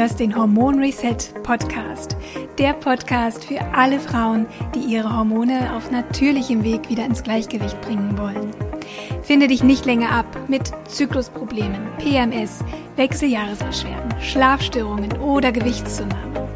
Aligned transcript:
hörst 0.00 0.18
den 0.18 0.34
Hormon 0.34 0.78
Reset 0.78 1.18
Podcast. 1.42 2.16
Der 2.56 2.72
Podcast 2.72 3.44
für 3.44 3.60
alle 3.74 4.00
Frauen, 4.00 4.46
die 4.74 4.78
ihre 4.78 5.14
Hormone 5.14 5.74
auf 5.76 5.90
natürlichem 5.90 6.64
Weg 6.64 6.88
wieder 6.88 7.04
ins 7.04 7.22
Gleichgewicht 7.22 7.78
bringen 7.82 8.16
wollen. 8.16 8.50
Finde 9.22 9.46
dich 9.46 9.62
nicht 9.62 9.84
länger 9.84 10.10
ab 10.10 10.24
mit 10.48 10.72
Zyklusproblemen, 10.88 11.86
PMS, 11.98 12.64
Wechseljahresbeschwerden, 12.96 14.18
Schlafstörungen 14.22 15.12
oder 15.18 15.52
Gewichtszunahme. 15.52 16.48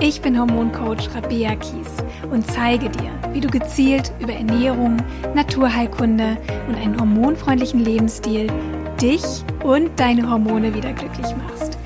Ich 0.00 0.22
bin 0.22 0.40
Hormoncoach 0.40 1.14
Rabea 1.14 1.56
Kies 1.56 1.90
und 2.32 2.50
zeige 2.50 2.88
dir, 2.88 3.10
wie 3.34 3.40
du 3.40 3.48
gezielt 3.48 4.12
über 4.18 4.32
Ernährung, 4.32 4.96
Naturheilkunde 5.34 6.38
und 6.66 6.76
einen 6.76 6.98
hormonfreundlichen 6.98 7.84
Lebensstil 7.84 8.46
dich 8.98 9.44
und 9.62 9.90
deine 10.00 10.30
Hormone 10.30 10.74
wieder 10.74 10.94
glücklich 10.94 11.36
machst. 11.36 11.78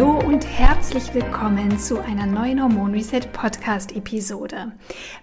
Hallo 0.00 0.18
und 0.18 0.46
herzlich 0.46 1.12
willkommen 1.12 1.78
zu 1.78 2.00
einer 2.00 2.24
neuen 2.24 2.62
Hormon 2.62 2.92
Reset 2.92 3.20
Podcast 3.34 3.94
Episode. 3.94 4.72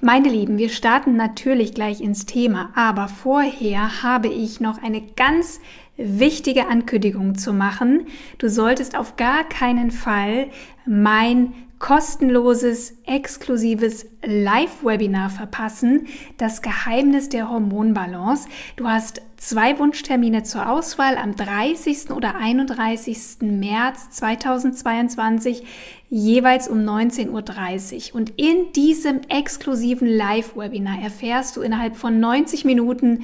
Meine 0.02 0.30
Lieben, 0.30 0.60
wir 0.60 0.70
starten 0.70 1.16
natürlich 1.16 1.74
gleich 1.74 2.00
ins 2.00 2.28
Thema, 2.28 2.70
aber 2.76 3.08
vorher 3.08 4.04
habe 4.04 4.28
ich 4.28 4.60
noch 4.60 4.80
eine 4.84 5.02
ganz 5.02 5.62
wichtige 5.98 6.68
Ankündigung 6.68 7.34
zu 7.34 7.54
machen. 7.54 8.06
Du 8.38 8.52
solltest 8.52 8.96
auf 8.96 9.16
gar 9.16 9.46
keinen 9.46 9.90
Fall 9.90 10.46
mein 10.86 11.56
kostenloses, 11.80 12.98
exklusives 13.06 14.08
Live-Webinar 14.24 15.30
verpassen, 15.30 16.08
das 16.38 16.62
Geheimnis 16.62 17.30
der 17.30 17.50
Hormonbalance. 17.50 18.48
Du 18.76 18.88
hast 18.88 19.22
zwei 19.38 19.78
Wunschtermine 19.78 20.44
zur 20.44 20.70
Auswahl 20.70 21.18
am 21.18 21.36
30. 21.36 22.12
oder 22.12 22.36
31. 22.36 23.42
März 23.42 24.10
2022, 24.10 25.64
jeweils 26.10 26.68
um 26.68 26.80
19.30 26.80 28.10
Uhr. 28.10 28.16
Und 28.16 28.34
in 28.38 28.72
diesem 28.74 29.22
exklusiven 29.30 30.08
Live-Webinar 30.08 31.02
erfährst 31.02 31.58
du 31.58 31.62
innerhalb 31.62 31.96
von 31.96 32.20
90 32.20 32.66
Minuten, 32.66 33.24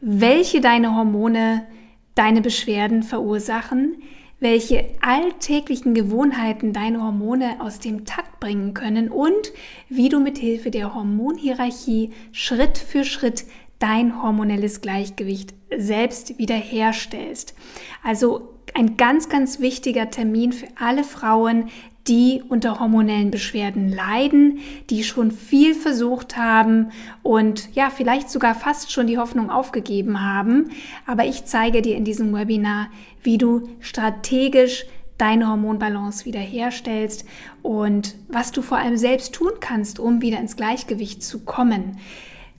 welche 0.00 0.60
deine 0.60 0.94
Hormone 0.94 1.66
deine 2.14 2.40
Beschwerden 2.40 3.02
verursachen, 3.02 4.02
welche 4.40 4.86
alltäglichen 5.00 5.94
Gewohnheiten 5.94 6.72
deine 6.72 7.02
Hormone 7.02 7.60
aus 7.60 7.78
dem 7.78 8.04
Takt 8.06 8.40
bringen 8.40 8.74
können 8.74 9.10
und 9.10 9.52
wie 9.88 10.08
du 10.08 10.18
mit 10.18 10.38
Hilfe 10.38 10.70
der 10.70 10.94
Hormonhierarchie 10.94 12.10
Schritt 12.32 12.78
für 12.78 13.04
Schritt 13.04 13.44
dein 13.78 14.22
hormonelles 14.22 14.80
Gleichgewicht 14.80 15.54
selbst 15.76 16.38
wiederherstellst. 16.38 17.54
Also 18.02 18.54
ein 18.74 18.96
ganz, 18.96 19.28
ganz 19.28 19.60
wichtiger 19.60 20.10
Termin 20.10 20.52
für 20.52 20.68
alle 20.76 21.04
Frauen, 21.04 21.68
die 22.10 22.42
unter 22.48 22.80
hormonellen 22.80 23.30
Beschwerden 23.30 23.88
leiden, 23.90 24.58
die 24.90 25.04
schon 25.04 25.30
viel 25.30 25.74
versucht 25.74 26.36
haben 26.36 26.90
und 27.22 27.72
ja, 27.74 27.88
vielleicht 27.88 28.30
sogar 28.30 28.56
fast 28.56 28.90
schon 28.90 29.06
die 29.06 29.16
Hoffnung 29.16 29.48
aufgegeben 29.48 30.20
haben. 30.20 30.70
Aber 31.06 31.24
ich 31.24 31.44
zeige 31.44 31.82
dir 31.82 31.96
in 31.96 32.04
diesem 32.04 32.34
Webinar, 32.34 32.88
wie 33.22 33.38
du 33.38 33.68
strategisch 33.78 34.86
deine 35.18 35.48
Hormonbalance 35.48 36.24
wiederherstellst 36.24 37.24
und 37.62 38.16
was 38.28 38.50
du 38.50 38.60
vor 38.60 38.78
allem 38.78 38.96
selbst 38.96 39.32
tun 39.32 39.52
kannst, 39.60 40.00
um 40.00 40.20
wieder 40.20 40.40
ins 40.40 40.56
Gleichgewicht 40.56 41.22
zu 41.22 41.40
kommen. 41.44 41.98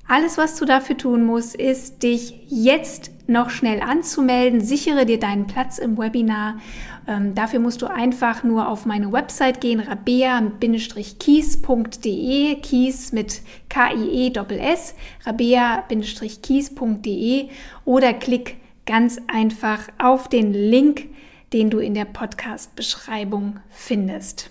Alles, 0.08 0.38
was 0.38 0.56
du 0.56 0.66
dafür 0.66 0.98
tun 0.98 1.26
musst, 1.26 1.56
ist, 1.56 2.04
dich 2.04 2.36
jetzt 2.48 3.12
noch 3.32 3.50
schnell 3.50 3.82
anzumelden. 3.82 4.62
Sichere 4.62 5.06
dir 5.06 5.20
deinen 5.20 5.48
Platz 5.48 5.78
im 5.78 5.98
Webinar. 5.98 6.60
Ähm, 7.08 7.34
dafür 7.34 7.60
musst 7.60 7.82
du 7.82 7.88
einfach 7.88 8.44
nur 8.44 8.68
auf 8.68 8.86
meine 8.86 9.12
Website 9.12 9.60
gehen, 9.60 9.80
rabea-kies.de, 9.80 12.56
Kies 12.62 13.12
mit 13.12 13.42
K-I-E-S-S, 13.70 14.96
rabea-kies.de 15.26 17.50
oder 17.86 18.14
klick 18.14 18.58
ganz 18.86 19.20
einfach 19.28 19.88
auf 19.98 20.28
den 20.28 20.54
Link, 20.54 21.08
den 21.54 21.70
du 21.70 21.80
in 21.80 21.94
der 21.94 22.06
Podcast-Beschreibung 22.06 23.60
findest. 23.70 24.50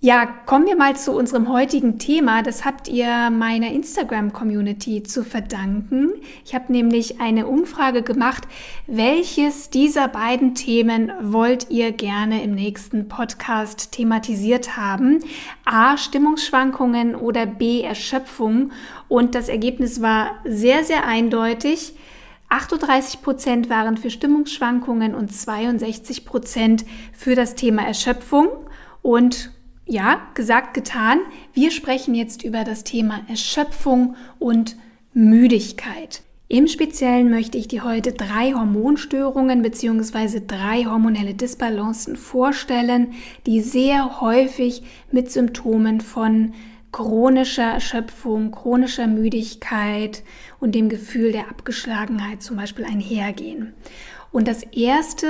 Ja, 0.00 0.26
kommen 0.26 0.66
wir 0.66 0.76
mal 0.76 0.94
zu 0.94 1.10
unserem 1.10 1.48
heutigen 1.48 1.98
Thema. 1.98 2.44
Das 2.44 2.64
habt 2.64 2.86
ihr 2.86 3.30
meiner 3.30 3.72
Instagram-Community 3.72 5.02
zu 5.02 5.24
verdanken. 5.24 6.12
Ich 6.44 6.54
habe 6.54 6.70
nämlich 6.72 7.20
eine 7.20 7.48
Umfrage 7.48 8.02
gemacht, 8.04 8.44
welches 8.86 9.70
dieser 9.70 10.06
beiden 10.06 10.54
Themen 10.54 11.10
wollt 11.20 11.68
ihr 11.70 11.90
gerne 11.90 12.44
im 12.44 12.54
nächsten 12.54 13.08
Podcast 13.08 13.90
thematisiert 13.90 14.76
haben? 14.76 15.18
A, 15.64 15.96
Stimmungsschwankungen 15.96 17.16
oder 17.16 17.44
B, 17.46 17.82
Erschöpfung. 17.82 18.70
Und 19.08 19.34
das 19.34 19.48
Ergebnis 19.48 20.00
war 20.00 20.36
sehr, 20.44 20.84
sehr 20.84 21.08
eindeutig. 21.08 21.96
38 22.50 23.20
Prozent 23.20 23.68
waren 23.68 23.96
für 23.96 24.10
Stimmungsschwankungen 24.10 25.16
und 25.16 25.34
62 25.34 26.24
Prozent 26.24 26.84
für 27.12 27.34
das 27.34 27.56
Thema 27.56 27.84
Erschöpfung. 27.84 28.46
Und 29.02 29.57
ja, 29.88 30.20
gesagt, 30.34 30.74
getan. 30.74 31.18
Wir 31.52 31.70
sprechen 31.70 32.14
jetzt 32.14 32.44
über 32.44 32.62
das 32.62 32.84
Thema 32.84 33.20
Erschöpfung 33.28 34.16
und 34.38 34.76
Müdigkeit. 35.14 36.22
Im 36.50 36.66
Speziellen 36.66 37.30
möchte 37.30 37.58
ich 37.58 37.68
dir 37.68 37.84
heute 37.84 38.12
drei 38.12 38.52
Hormonstörungen 38.52 39.60
bzw. 39.62 40.40
drei 40.46 40.84
hormonelle 40.84 41.34
Disbalancen 41.34 42.16
vorstellen, 42.16 43.12
die 43.46 43.60
sehr 43.60 44.20
häufig 44.20 44.82
mit 45.10 45.30
Symptomen 45.30 46.00
von 46.00 46.54
chronischer 46.92 47.72
Erschöpfung, 47.74 48.50
chronischer 48.50 49.06
Müdigkeit 49.06 50.22
und 50.58 50.74
dem 50.74 50.88
Gefühl 50.88 51.32
der 51.32 51.48
Abgeschlagenheit 51.50 52.42
zum 52.42 52.56
Beispiel 52.56 52.84
einhergehen. 52.86 53.74
Und 54.32 54.48
das 54.48 54.62
erste 54.62 55.28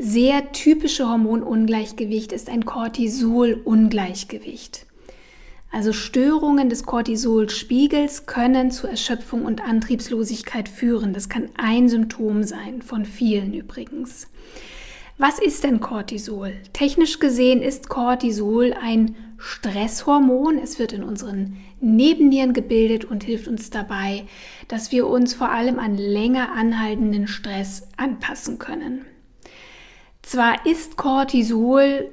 sehr 0.00 0.52
typische 0.52 1.08
Hormonungleichgewicht 1.08 2.32
ist 2.32 2.48
ein 2.48 2.64
Cortisol-Ungleichgewicht. 2.64 4.86
Also 5.70 5.92
Störungen 5.92 6.68
des 6.68 6.82
Cortisolspiegels 6.84 8.26
können 8.26 8.72
zu 8.72 8.88
Erschöpfung 8.88 9.44
und 9.44 9.62
Antriebslosigkeit 9.62 10.68
führen. 10.68 11.12
Das 11.12 11.28
kann 11.28 11.50
ein 11.56 11.88
Symptom 11.88 12.42
sein, 12.42 12.82
von 12.82 13.04
vielen 13.04 13.54
übrigens. 13.54 14.26
Was 15.16 15.38
ist 15.38 15.62
denn 15.64 15.80
Cortisol? 15.80 16.54
Technisch 16.72 17.20
gesehen 17.20 17.62
ist 17.62 17.88
Cortisol 17.88 18.72
ein 18.72 19.14
Stresshormon. 19.36 20.58
Es 20.58 20.78
wird 20.78 20.92
in 20.92 21.04
unseren 21.04 21.58
Nebennieren 21.80 22.52
gebildet 22.52 23.04
und 23.04 23.22
hilft 23.22 23.46
uns 23.46 23.70
dabei, 23.70 24.24
dass 24.66 24.90
wir 24.92 25.06
uns 25.06 25.34
vor 25.34 25.50
allem 25.50 25.78
an 25.78 25.96
länger 25.96 26.52
anhaltenden 26.52 27.28
Stress 27.28 27.88
anpassen 27.96 28.58
können. 28.58 29.04
Zwar 30.22 30.66
ist 30.66 30.96
Cortisol 30.96 32.10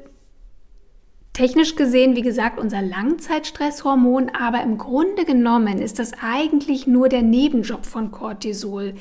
technisch 1.34 1.76
gesehen, 1.76 2.16
wie 2.16 2.24
gesagt, 2.24 2.60
unser 2.60 2.82
Langzeitstresshormon, 2.82 4.32
aber 4.32 4.64
im 4.64 4.80
Grunde 4.80 5.24
genommen 5.24 5.80
ist 5.80 6.00
das 6.00 6.14
eigentlich 6.20 6.88
nur 6.88 7.10
der 7.10 7.22
Nebenjob 7.22 7.86
von 7.86 8.10
Cortisol. 8.10 8.96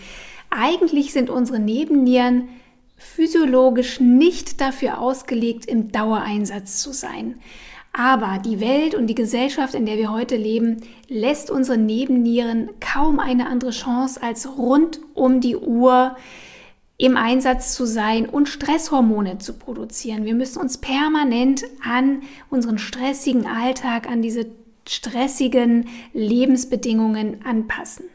Eigentlich 0.50 1.14
sind 1.14 1.30
unsere 1.30 1.58
Nebennieren 1.58 2.48
physiologisch 2.98 4.00
nicht 4.00 4.60
dafür 4.60 5.00
ausgelegt, 5.00 5.64
im 5.64 5.90
Dauereinsatz 5.92 6.82
zu 6.82 6.92
sein. 6.92 7.36
Aber 7.94 8.38
die 8.44 8.60
Welt 8.60 8.94
und 8.94 9.06
die 9.06 9.14
Gesellschaft, 9.14 9.74
in 9.74 9.86
der 9.86 9.96
wir 9.96 10.12
heute 10.12 10.36
leben, 10.36 10.82
lässt 11.08 11.50
unsere 11.50 11.78
Nebennieren 11.78 12.68
kaum 12.80 13.18
eine 13.18 13.46
andere 13.46 13.70
Chance, 13.70 14.22
als 14.22 14.58
rund 14.58 15.00
um 15.14 15.40
die 15.40 15.56
Uhr 15.56 16.14
im 16.98 17.16
Einsatz 17.16 17.74
zu 17.74 17.86
sein 17.86 18.26
und 18.26 18.48
Stresshormone 18.48 19.38
zu 19.38 19.54
produzieren. 19.54 20.24
Wir 20.24 20.34
müssen 20.34 20.60
uns 20.60 20.78
permanent 20.78 21.64
an 21.84 22.22
unseren 22.48 22.78
stressigen 22.78 23.46
Alltag, 23.46 24.08
an 24.08 24.22
diese 24.22 24.46
stressigen 24.88 25.88
Lebensbedingungen 26.14 27.44
anpassen. 27.44 28.06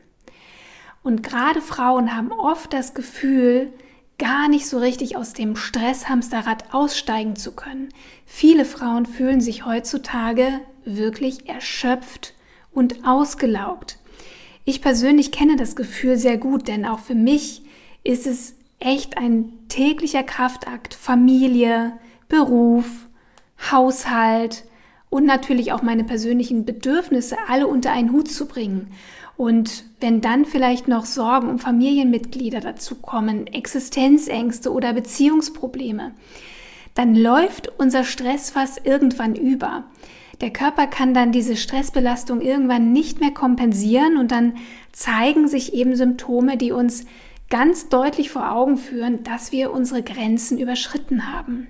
Und 1.03 1.23
gerade 1.23 1.61
Frauen 1.61 2.15
haben 2.15 2.31
oft 2.31 2.73
das 2.73 2.93
Gefühl, 2.93 3.71
gar 4.17 4.47
nicht 4.47 4.67
so 4.67 4.77
richtig 4.77 5.17
aus 5.17 5.33
dem 5.33 5.55
Stresshamsterrad 5.55 6.73
aussteigen 6.73 7.35
zu 7.35 7.53
können. 7.53 7.89
Viele 8.25 8.65
Frauen 8.65 9.07
fühlen 9.07 9.41
sich 9.41 9.65
heutzutage 9.65 10.47
wirklich 10.85 11.49
erschöpft 11.49 12.35
und 12.71 13.03
ausgelaugt. 13.05 13.97
Ich 14.63 14.81
persönlich 14.81 15.31
kenne 15.31 15.55
das 15.55 15.75
Gefühl 15.75 16.17
sehr 16.17 16.37
gut, 16.37 16.67
denn 16.67 16.85
auch 16.85 16.99
für 16.99 17.15
mich 17.15 17.63
ist 18.03 18.27
es 18.27 18.55
echt 18.81 19.17
ein 19.17 19.53
täglicher 19.69 20.23
Kraftakt, 20.23 20.93
Familie, 20.93 21.93
Beruf, 22.27 23.07
Haushalt 23.71 24.63
und 25.09 25.25
natürlich 25.25 25.71
auch 25.71 25.81
meine 25.81 26.03
persönlichen 26.03 26.65
Bedürfnisse 26.65 27.37
alle 27.47 27.67
unter 27.67 27.91
einen 27.91 28.11
Hut 28.11 28.29
zu 28.29 28.47
bringen. 28.47 28.91
Und 29.37 29.85
wenn 29.99 30.21
dann 30.21 30.45
vielleicht 30.45 30.87
noch 30.87 31.05
Sorgen 31.05 31.49
um 31.49 31.59
Familienmitglieder 31.59 32.59
dazu 32.59 32.95
kommen, 32.95 33.47
Existenzängste 33.47 34.71
oder 34.71 34.93
Beziehungsprobleme, 34.93 36.11
dann 36.93 37.15
läuft 37.15 37.71
unser 37.79 38.03
Stressfass 38.03 38.77
irgendwann 38.83 39.35
über. 39.35 39.85
Der 40.41 40.51
Körper 40.51 40.87
kann 40.87 41.13
dann 41.13 41.31
diese 41.31 41.55
Stressbelastung 41.55 42.41
irgendwann 42.41 42.91
nicht 42.91 43.19
mehr 43.19 43.31
kompensieren 43.31 44.17
und 44.17 44.31
dann 44.31 44.53
zeigen 44.91 45.47
sich 45.47 45.73
eben 45.73 45.95
Symptome, 45.95 46.57
die 46.57 46.71
uns 46.71 47.05
ganz 47.51 47.89
deutlich 47.89 48.31
vor 48.31 48.51
Augen 48.51 48.77
führen, 48.77 49.21
dass 49.23 49.51
wir 49.51 49.71
unsere 49.71 50.01
Grenzen 50.01 50.57
überschritten 50.57 51.31
haben. 51.31 51.67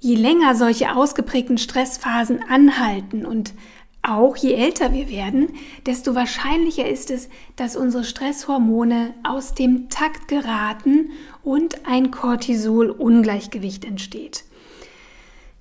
Je 0.00 0.16
länger 0.16 0.54
solche 0.54 0.94
ausgeprägten 0.94 1.56
Stressphasen 1.56 2.42
anhalten 2.48 3.24
und 3.24 3.54
auch 4.02 4.36
je 4.36 4.54
älter 4.54 4.92
wir 4.92 5.08
werden, 5.08 5.48
desto 5.86 6.14
wahrscheinlicher 6.14 6.88
ist 6.88 7.10
es, 7.10 7.28
dass 7.56 7.76
unsere 7.76 8.04
Stresshormone 8.04 9.14
aus 9.22 9.54
dem 9.54 9.88
Takt 9.88 10.28
geraten 10.28 11.10
und 11.42 11.86
ein 11.86 12.10
Cortisol-Ungleichgewicht 12.10 13.84
entsteht. 13.84 14.44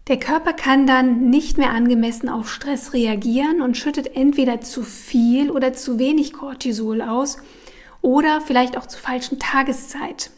Der 0.08 0.18
Körper 0.18 0.54
kann 0.54 0.88
dann 0.88 1.30
nicht 1.30 1.58
mehr 1.58 1.72
angemessen 1.72 2.30
auf 2.30 2.50
Stress 2.50 2.94
reagieren 2.94 3.62
und 3.62 3.76
schüttet 3.76 4.16
entweder 4.16 4.62
zu 4.62 4.84
viel 4.84 5.52
oder 5.52 5.74
zu 5.74 6.00
wenig 6.00 6.32
Cortisol 6.34 7.02
aus 7.02 7.38
oder 8.08 8.40
vielleicht 8.40 8.78
auch 8.78 8.86
zur 8.86 9.02
falschen 9.02 9.38
Tageszeit. 9.38 10.32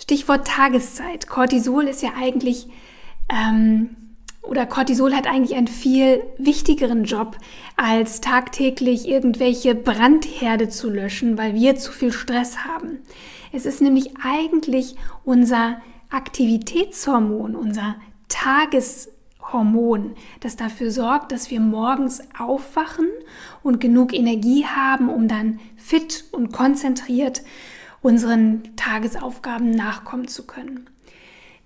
Stichwort 0.00 0.46
Tageszeit. 0.46 1.28
Cortisol 1.28 1.84
ist 1.84 2.02
ja 2.02 2.12
eigentlich 2.18 2.68
ähm, 3.28 3.94
oder 4.40 4.64
Cortisol 4.64 5.14
hat 5.14 5.26
eigentlich 5.26 5.54
einen 5.58 5.68
viel 5.68 6.22
wichtigeren 6.38 7.04
Job, 7.04 7.36
als 7.76 8.22
tagtäglich 8.22 9.06
irgendwelche 9.06 9.74
Brandherde 9.74 10.70
zu 10.70 10.88
löschen, 10.88 11.36
weil 11.36 11.52
wir 11.54 11.76
zu 11.76 11.92
viel 11.92 12.10
Stress 12.12 12.64
haben. 12.64 13.00
Es 13.52 13.66
ist 13.66 13.82
nämlich 13.82 14.12
eigentlich 14.22 14.96
unser 15.24 15.82
Aktivitätshormon, 16.08 17.54
unser 17.54 17.96
Tageshormon, 18.28 20.14
das 20.40 20.56
dafür 20.56 20.90
sorgt, 20.90 21.32
dass 21.32 21.50
wir 21.50 21.60
morgens 21.60 22.22
aufwachen 22.38 23.08
und 23.62 23.78
genug 23.78 24.14
Energie 24.14 24.64
haben, 24.64 25.10
um 25.10 25.28
dann 25.28 25.60
fit 25.88 26.24
und 26.32 26.52
konzentriert 26.52 27.42
unseren 28.02 28.76
Tagesaufgaben 28.76 29.70
nachkommen 29.70 30.28
zu 30.28 30.46
können. 30.46 30.90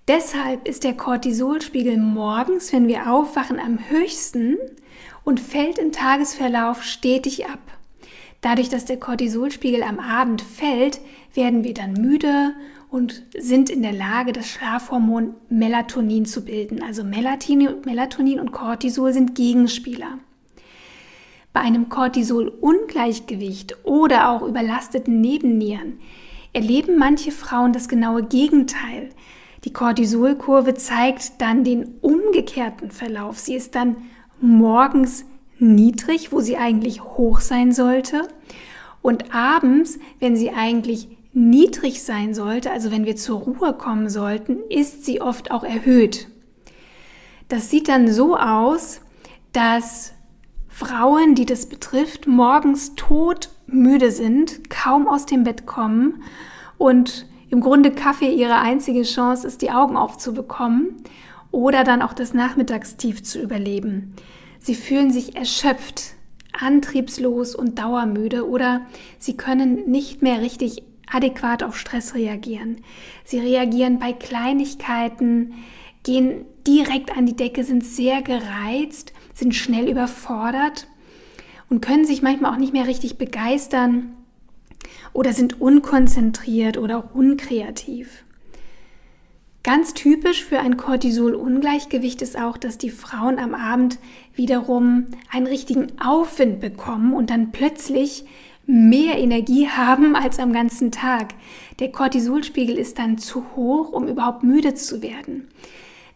Deshalb 0.07 0.67
ist 0.67 0.85
der 0.85 0.93
Cortisolspiegel 0.93 1.97
morgens, 1.97 2.71
wenn 2.71 2.87
wir 2.87 3.11
aufwachen, 3.11 3.59
am 3.59 3.79
höchsten 3.89 4.57
und 5.25 5.39
fällt 5.39 5.77
im 5.77 5.91
Tagesverlauf 5.91 6.83
stetig 6.83 7.47
ab. 7.47 7.59
Dadurch, 8.39 8.69
dass 8.69 8.85
der 8.85 8.97
Cortisolspiegel 8.97 9.83
am 9.83 9.99
Abend 9.99 10.41
fällt, 10.41 11.01
werden 11.33 11.63
wir 11.63 11.73
dann 11.73 11.93
müde 11.93 12.53
und 12.89 13.23
sind 13.37 13.69
in 13.69 13.81
der 13.81 13.93
Lage, 13.93 14.31
das 14.31 14.47
Schlafhormon 14.47 15.33
Melatonin 15.49 16.25
zu 16.25 16.45
bilden. 16.45 16.81
Also 16.81 17.03
Melatonin 17.03 18.39
und 18.39 18.51
Cortisol 18.51 19.11
sind 19.13 19.35
Gegenspieler. 19.35 20.19
Bei 21.53 21.61
einem 21.61 21.87
Cortisol-Ungleichgewicht 21.87 23.77
oder 23.85 24.29
auch 24.29 24.41
überlasteten 24.41 25.21
Nebennieren 25.21 25.99
erleben 26.51 26.97
manche 26.97 27.31
Frauen 27.31 27.73
das 27.73 27.87
genaue 27.87 28.23
Gegenteil. 28.23 29.09
Die 29.63 29.71
Cortisolkurve 29.71 30.73
zeigt 30.73 31.41
dann 31.41 31.63
den 31.63 31.95
umgekehrten 32.01 32.91
Verlauf. 32.91 33.39
Sie 33.39 33.55
ist 33.55 33.75
dann 33.75 33.97
morgens 34.41 35.25
niedrig, 35.59 36.31
wo 36.31 36.41
sie 36.41 36.57
eigentlich 36.57 37.03
hoch 37.03 37.39
sein 37.39 37.71
sollte. 37.71 38.27
Und 39.03 39.33
abends, 39.33 39.99
wenn 40.19 40.35
sie 40.35 40.51
eigentlich 40.51 41.07
niedrig 41.33 42.03
sein 42.03 42.33
sollte, 42.33 42.71
also 42.71 42.91
wenn 42.91 43.05
wir 43.05 43.15
zur 43.15 43.39
Ruhe 43.39 43.73
kommen 43.73 44.09
sollten, 44.09 44.57
ist 44.69 45.05
sie 45.05 45.21
oft 45.21 45.51
auch 45.51 45.63
erhöht. 45.63 46.27
Das 47.47 47.69
sieht 47.69 47.87
dann 47.87 48.11
so 48.11 48.37
aus, 48.37 49.01
dass 49.51 50.12
Frauen, 50.73 51.35
die 51.35 51.45
das 51.45 51.67
betrifft, 51.67 52.25
morgens 52.25 52.95
todmüde 52.95 54.09
sind, 54.09 54.71
kaum 54.71 55.07
aus 55.07 55.27
dem 55.27 55.43
Bett 55.43 55.67
kommen 55.67 56.23
und 56.79 57.27
im 57.49 57.61
Grunde 57.61 57.91
Kaffee 57.91 58.33
ihre 58.33 58.57
einzige 58.57 59.03
Chance 59.03 59.45
ist, 59.45 59.61
die 59.61 59.69
Augen 59.69 59.95
aufzubekommen 59.95 60.95
oder 61.51 61.83
dann 61.83 62.01
auch 62.01 62.13
das 62.13 62.33
Nachmittagstief 62.33 63.21
zu 63.21 63.39
überleben. 63.39 64.15
Sie 64.57 64.73
fühlen 64.73 65.11
sich 65.11 65.35
erschöpft, 65.35 66.15
antriebslos 66.59 67.53
und 67.53 67.77
dauermüde 67.77 68.49
oder 68.49 68.81
sie 69.19 69.37
können 69.37 69.91
nicht 69.91 70.23
mehr 70.23 70.41
richtig 70.41 70.81
adäquat 71.11 71.61
auf 71.61 71.77
Stress 71.77 72.15
reagieren. 72.15 72.77
Sie 73.25 73.37
reagieren 73.37 73.99
bei 73.99 74.11
Kleinigkeiten, 74.11 75.53
gehen 76.01 76.45
direkt 76.65 77.15
an 77.15 77.27
die 77.27 77.35
Decke, 77.35 77.63
sind 77.63 77.85
sehr 77.85 78.23
gereizt, 78.23 79.12
sind 79.33 79.55
schnell 79.55 79.89
überfordert 79.89 80.87
und 81.69 81.81
können 81.81 82.05
sich 82.05 82.21
manchmal 82.21 82.53
auch 82.53 82.59
nicht 82.59 82.73
mehr 82.73 82.87
richtig 82.87 83.17
begeistern 83.17 84.13
oder 85.13 85.33
sind 85.33 85.61
unkonzentriert 85.61 86.77
oder 86.77 86.97
auch 86.97 87.15
unkreativ. 87.15 88.23
Ganz 89.63 89.93
typisch 89.93 90.43
für 90.43 90.59
ein 90.59 90.75
Cortisol-Ungleichgewicht 90.75 92.21
ist 92.21 92.37
auch, 92.37 92.57
dass 92.57 92.77
die 92.77 92.89
Frauen 92.89 93.39
am 93.39 93.55
Abend 93.55 93.97
wiederum 94.35 95.07
einen 95.31 95.47
richtigen 95.47 95.87
Aufwind 96.01 96.59
bekommen 96.59 97.13
und 97.13 97.29
dann 97.29 97.53
plötzlich 97.53 98.25
mehr 98.65 99.17
Energie 99.17 99.69
haben 99.75 100.17
als 100.17 100.39
am 100.39 100.51
ganzen 100.51 100.91
Tag. 100.91 101.33
Der 101.79 101.91
Cortisolspiegel 101.91 102.77
ist 102.77 102.99
dann 102.99 103.17
zu 103.17 103.45
hoch, 103.55 103.93
um 103.93 104.07
überhaupt 104.07 104.43
müde 104.43 104.73
zu 104.73 105.01
werden. 105.01 105.47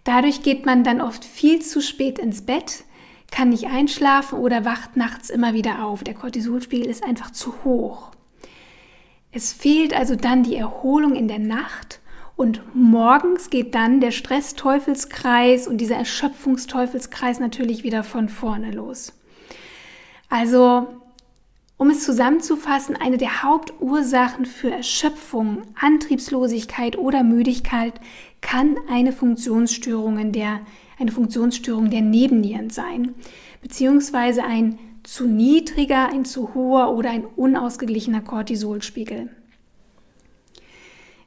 Dadurch 0.03 0.41
geht 0.41 0.65
man 0.65 0.83
dann 0.83 1.01
oft 1.01 1.23
viel 1.23 1.61
zu 1.61 1.81
spät 1.81 2.19
ins 2.19 2.41
Bett, 2.41 2.83
kann 3.31 3.49
nicht 3.49 3.67
einschlafen 3.67 4.39
oder 4.39 4.65
wacht 4.65 4.95
nachts 4.95 5.29
immer 5.29 5.53
wieder 5.53 5.83
auf. 5.83 6.03
Der 6.03 6.13
Cortisolspiegel 6.13 6.89
ist 6.89 7.03
einfach 7.03 7.31
zu 7.31 7.63
hoch. 7.63 8.11
Es 9.31 9.53
fehlt 9.53 9.93
also 9.93 10.15
dann 10.15 10.43
die 10.43 10.55
Erholung 10.55 11.15
in 11.15 11.27
der 11.27 11.39
Nacht 11.39 11.99
und 12.35 12.61
morgens 12.73 13.49
geht 13.49 13.75
dann 13.75 13.99
der 13.99 14.11
Stressteufelskreis 14.11 15.67
und 15.67 15.79
dieser 15.79 15.95
Erschöpfungsteufelskreis 15.95 17.39
natürlich 17.39 17.83
wieder 17.83 18.03
von 18.03 18.29
vorne 18.29 18.71
los. 18.71 19.13
Also, 20.29 20.87
um 21.77 21.89
es 21.89 22.03
zusammenzufassen, 22.03 22.95
eine 22.95 23.17
der 23.17 23.43
Hauptursachen 23.43 24.45
für 24.45 24.71
Erschöpfung, 24.71 25.63
Antriebslosigkeit 25.79 26.97
oder 26.97 27.23
Müdigkeit 27.23 27.93
kann 28.41 28.75
eine 28.89 29.13
Funktionsstörung 29.13 30.31
der, 30.31 30.61
eine 30.99 31.11
Funktionsstörung 31.11 31.89
der 31.89 32.01
Nebennieren 32.01 32.69
sein, 32.69 33.13
beziehungsweise 33.61 34.43
ein 34.43 34.79
zu 35.03 35.27
niedriger, 35.27 36.09
ein 36.09 36.25
zu 36.25 36.53
hoher 36.53 36.95
oder 36.95 37.11
ein 37.11 37.25
unausgeglichener 37.25 38.21
Cortisolspiegel. 38.21 39.29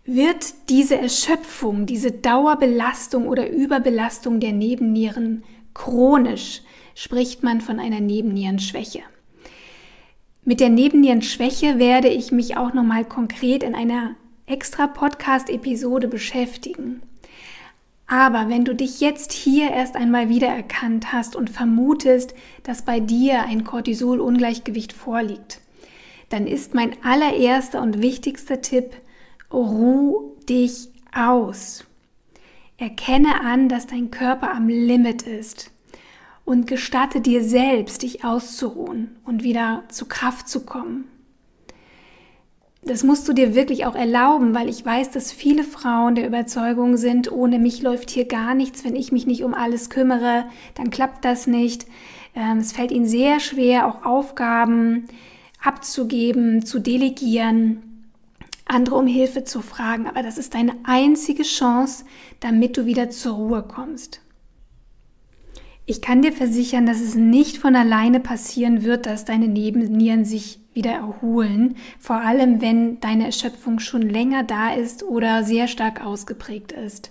Wird 0.05 0.55
diese 0.69 0.99
Erschöpfung, 0.99 1.87
diese 1.87 2.11
Dauerbelastung 2.11 3.29
oder 3.29 3.49
Überbelastung 3.49 4.41
der 4.41 4.53
Nebennieren 4.53 5.45
chronisch, 5.73 6.63
spricht 6.95 7.43
man 7.43 7.61
von 7.61 7.79
einer 7.79 8.01
Nebennierenschwäche. 8.01 9.01
Mit 10.45 10.61
der 10.61 10.69
Nebennierenschwäche 10.69 11.79
werde 11.79 12.09
ich 12.09 12.33
mich 12.33 12.57
auch 12.57 12.75
nochmal 12.75 13.05
konkret 13.05 13.63
in 13.63 13.75
einer 13.75 14.17
extra 14.47 14.87
Podcast-Episode 14.89 16.09
beschäftigen. 16.09 17.03
Aber 18.11 18.49
wenn 18.49 18.65
du 18.65 18.75
dich 18.75 18.99
jetzt 18.99 19.33
hier 19.33 19.71
erst 19.71 19.95
einmal 19.95 20.29
wiedererkannt 20.29 21.13
hast 21.13 21.37
und 21.37 21.49
vermutest, 21.49 22.35
dass 22.65 22.83
bei 22.83 22.99
dir 22.99 23.45
ein 23.45 23.63
Cortisol-Ungleichgewicht 23.63 24.93
vorliegt, 24.93 25.61
dann 26.29 26.49
ist 26.49 26.75
mein 26.75 26.97
allererster 27.05 27.81
und 27.81 28.03
wichtigster 28.03 28.63
Tipp, 28.63 28.97
ruh 29.53 30.33
dich 30.49 30.89
aus. 31.15 31.85
Erkenne 32.79 33.43
an, 33.43 33.69
dass 33.69 33.87
dein 33.87 34.11
Körper 34.11 34.53
am 34.55 34.67
Limit 34.67 35.23
ist 35.23 35.71
und 36.45 36.67
gestatte 36.67 37.21
dir 37.21 37.45
selbst, 37.45 38.03
dich 38.03 38.25
auszuruhen 38.25 39.21
und 39.25 39.45
wieder 39.45 39.85
zu 39.89 40.07
Kraft 40.07 40.49
zu 40.49 40.67
kommen 40.67 41.05
das 42.83 43.05
musst 43.05 43.29
du 43.29 43.35
dir 43.35 43.55
wirklich 43.55 43.85
auch 43.85 43.95
erlauben, 43.95 44.55
weil 44.55 44.69
ich 44.69 44.85
weiß, 44.85 45.11
dass 45.11 45.33
viele 45.33 45.65
Frauen 45.65 46.15
der 46.15 46.27
Überzeugung 46.27 46.97
sind, 46.97 47.31
ohne 47.31 47.59
mich 47.59 47.83
läuft 47.83 48.11
hier 48.11 48.25
gar 48.25 48.55
nichts, 48.55 48.85
wenn 48.85 48.97
ich 48.97 49.13
mich 49.13 49.27
nicht 49.27 49.45
um 49.45 49.53
alles 49.53 49.91
kümmere, 49.91 50.45
dann 50.75 50.91
klappt 50.91 51.25
das 51.25 51.47
nicht. 51.47 51.87
Ähm, 52.35 52.59
es 52.59 52.73
fällt 52.73 52.91
ihnen 52.91 53.07
sehr 53.07 53.39
schwer, 53.39 53.87
auch 53.87 54.05
Aufgaben 54.07 55.05
abzugeben, 55.63 56.65
zu 56.65 56.79
delegieren, 56.79 57.83
andere 58.65 58.97
um 58.97 59.07
Hilfe 59.07 59.45
zu 59.45 59.61
fragen. 59.61 60.07
Aber 60.07 60.23
das 60.23 60.39
ist 60.39 60.55
deine 60.55 60.73
einzige 60.85 61.43
Chance, 61.43 62.05
damit 62.41 62.79
du 62.79 62.87
wieder 62.87 63.11
zur 63.11 63.35
Ruhe 63.35 63.63
kommst. 63.63 64.23
Ich 65.85 66.01
kann 66.01 66.23
dir 66.23 66.33
versichern, 66.33 66.87
dass 66.87 67.01
es 67.01 67.15
nicht 67.15 67.59
von 67.59 67.77
alleine 67.77 68.21
passieren 68.21 68.85
wird, 68.85 69.05
dass 69.05 69.27
deine 69.27 69.49
Nebennieren 69.49 70.25
sich 70.25 70.60
wieder 70.73 70.93
erholen, 70.93 71.77
vor 71.99 72.17
allem 72.17 72.61
wenn 72.61 73.01
deine 73.01 73.27
Erschöpfung 73.27 73.79
schon 73.81 74.03
länger 74.03 74.45
da 74.45 74.73
ist 74.73 75.03
oder 75.03 75.45
sehr 75.45 75.69
stark 75.69 76.05
ausgeprägt 76.05 76.73
ist. 76.73 77.11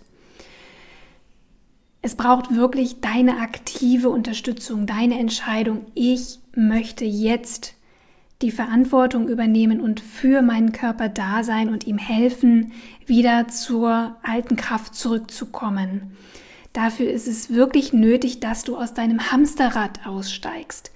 Es 2.01 2.15
braucht 2.15 2.55
wirklich 2.55 3.01
deine 3.01 3.39
aktive 3.39 4.09
Unterstützung, 4.09 4.85
deine 4.85 5.19
Entscheidung. 5.19 5.85
Ich 5.95 6.39
möchte 6.55 7.03
jetzt 7.03 7.75
die 8.41 8.51
Verantwortung 8.51 9.27
übernehmen 9.27 9.81
und 9.81 9.99
für 9.99 10.41
meinen 10.41 10.71
Körper 10.71 11.09
da 11.09 11.43
sein 11.43 11.67
und 11.67 11.85
ihm 11.85 11.97
helfen, 11.97 12.71
wieder 13.05 13.49
zur 13.49 14.15
alten 14.23 14.55
Kraft 14.55 14.95
zurückzukommen. 14.95 16.15
Dafür 16.71 17.11
ist 17.11 17.27
es 17.27 17.49
wirklich 17.49 17.91
nötig, 17.91 18.39
dass 18.39 18.63
du 18.63 18.77
aus 18.77 18.93
deinem 18.93 19.31
Hamsterrad 19.31 20.05
aussteigst. 20.05 20.91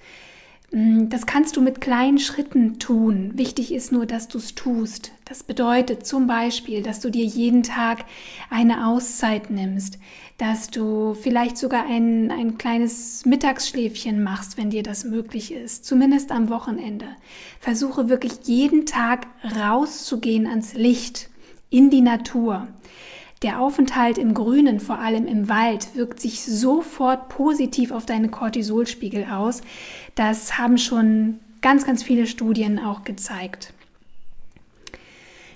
Mm, 0.70 1.08
das 1.08 1.26
kannst 1.26 1.56
du 1.56 1.60
mit 1.60 1.80
kleinen 1.80 2.18
Schritten 2.18 2.78
tun. 2.78 3.32
Wichtig 3.34 3.72
ist 3.72 3.92
nur, 3.92 4.06
dass 4.06 4.28
du 4.28 4.38
es 4.38 4.54
tust. 4.54 5.12
Das 5.24 5.42
bedeutet 5.42 6.06
zum 6.06 6.26
Beispiel, 6.26 6.82
dass 6.82 7.00
du 7.00 7.10
dir 7.10 7.24
jeden 7.24 7.62
Tag 7.62 8.04
eine 8.50 8.86
Auszeit 8.86 9.50
nimmst, 9.50 9.98
dass 10.38 10.68
du 10.68 11.14
vielleicht 11.14 11.56
sogar 11.56 11.86
ein, 11.86 12.30
ein 12.30 12.58
kleines 12.58 13.24
Mittagsschläfchen 13.24 14.22
machst, 14.22 14.58
wenn 14.58 14.70
dir 14.70 14.82
das 14.82 15.04
möglich 15.04 15.52
ist, 15.52 15.84
zumindest 15.84 16.32
am 16.32 16.48
Wochenende. 16.48 17.06
Versuche 17.60 18.08
wirklich 18.08 18.32
jeden 18.44 18.84
Tag 18.84 19.26
rauszugehen 19.56 20.46
ans 20.46 20.74
Licht, 20.74 21.30
in 21.70 21.90
die 21.90 22.02
Natur. 22.02 22.68
Der 23.44 23.60
Aufenthalt 23.60 24.16
im 24.16 24.32
Grünen, 24.32 24.80
vor 24.80 25.00
allem 25.00 25.26
im 25.26 25.50
Wald, 25.50 25.94
wirkt 25.94 26.18
sich 26.18 26.42
sofort 26.42 27.28
positiv 27.28 27.90
auf 27.92 28.06
deine 28.06 28.30
Cortisolspiegel 28.30 29.26
aus. 29.30 29.60
Das 30.14 30.56
haben 30.56 30.78
schon 30.78 31.40
ganz, 31.60 31.84
ganz 31.84 32.02
viele 32.02 32.26
Studien 32.26 32.78
auch 32.78 33.04
gezeigt. 33.04 33.74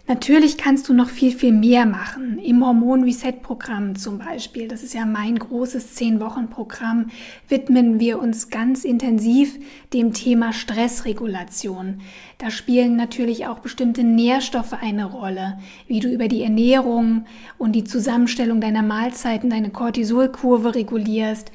Natürlich 0.09 0.57
kannst 0.57 0.88
du 0.88 0.95
noch 0.95 1.11
viel, 1.11 1.33
viel 1.33 1.53
mehr 1.53 1.85
machen. 1.85 2.38
Im 2.38 2.65
Hormon-Reset-Programm 2.65 3.95
zum 3.95 4.17
Beispiel, 4.17 4.67
das 4.67 4.83
ist 4.83 4.95
ja 4.95 5.05
mein 5.05 5.38
großes 5.38 5.99
10-Wochen-Programm, 5.99 7.11
widmen 7.47 8.00
wir 8.00 8.19
uns 8.19 8.49
ganz 8.49 8.85
intensiv 8.85 9.59
dem 9.93 10.15
Thema 10.15 10.55
Stressregulation. 10.55 12.00
Da 12.38 12.50
spielen 12.50 12.97
natürlich 12.97 13.49
auch 13.49 13.59
bestimmte 13.59 14.03
Nährstoffe 14.03 14.73
eine 14.73 15.05
Rolle, 15.05 15.59
wie 15.88 16.00
du 16.00 16.11
über 16.11 16.29
die 16.29 16.43
Ernährung 16.43 17.27
und 17.59 17.73
die 17.73 17.85
Zusammenstellung 17.85 18.62
deiner 18.62 18.83
Mahlzeiten 18.83 19.50
deine 19.50 19.69
Cortisolkurve 19.69 20.75
regulierst 20.75 21.53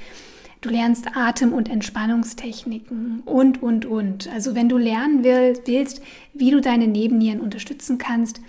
Du 0.63 0.69
lernst 0.69 1.17
Atem- 1.17 1.51
und 1.51 1.69
Entspannungstechniken 1.69 3.23
und, 3.25 3.61
und, 3.61 3.85
und. 3.85 4.29
Also 4.29 4.55
wenn 4.55 4.69
du 4.69 4.77
lernen 4.77 5.25
willst, 5.25 6.01
wie 6.33 6.51
du 6.51 6.61
deine 6.61 6.87
Nebennieren 6.87 7.41
unterstützen 7.41 7.97
kannst, 7.97 8.39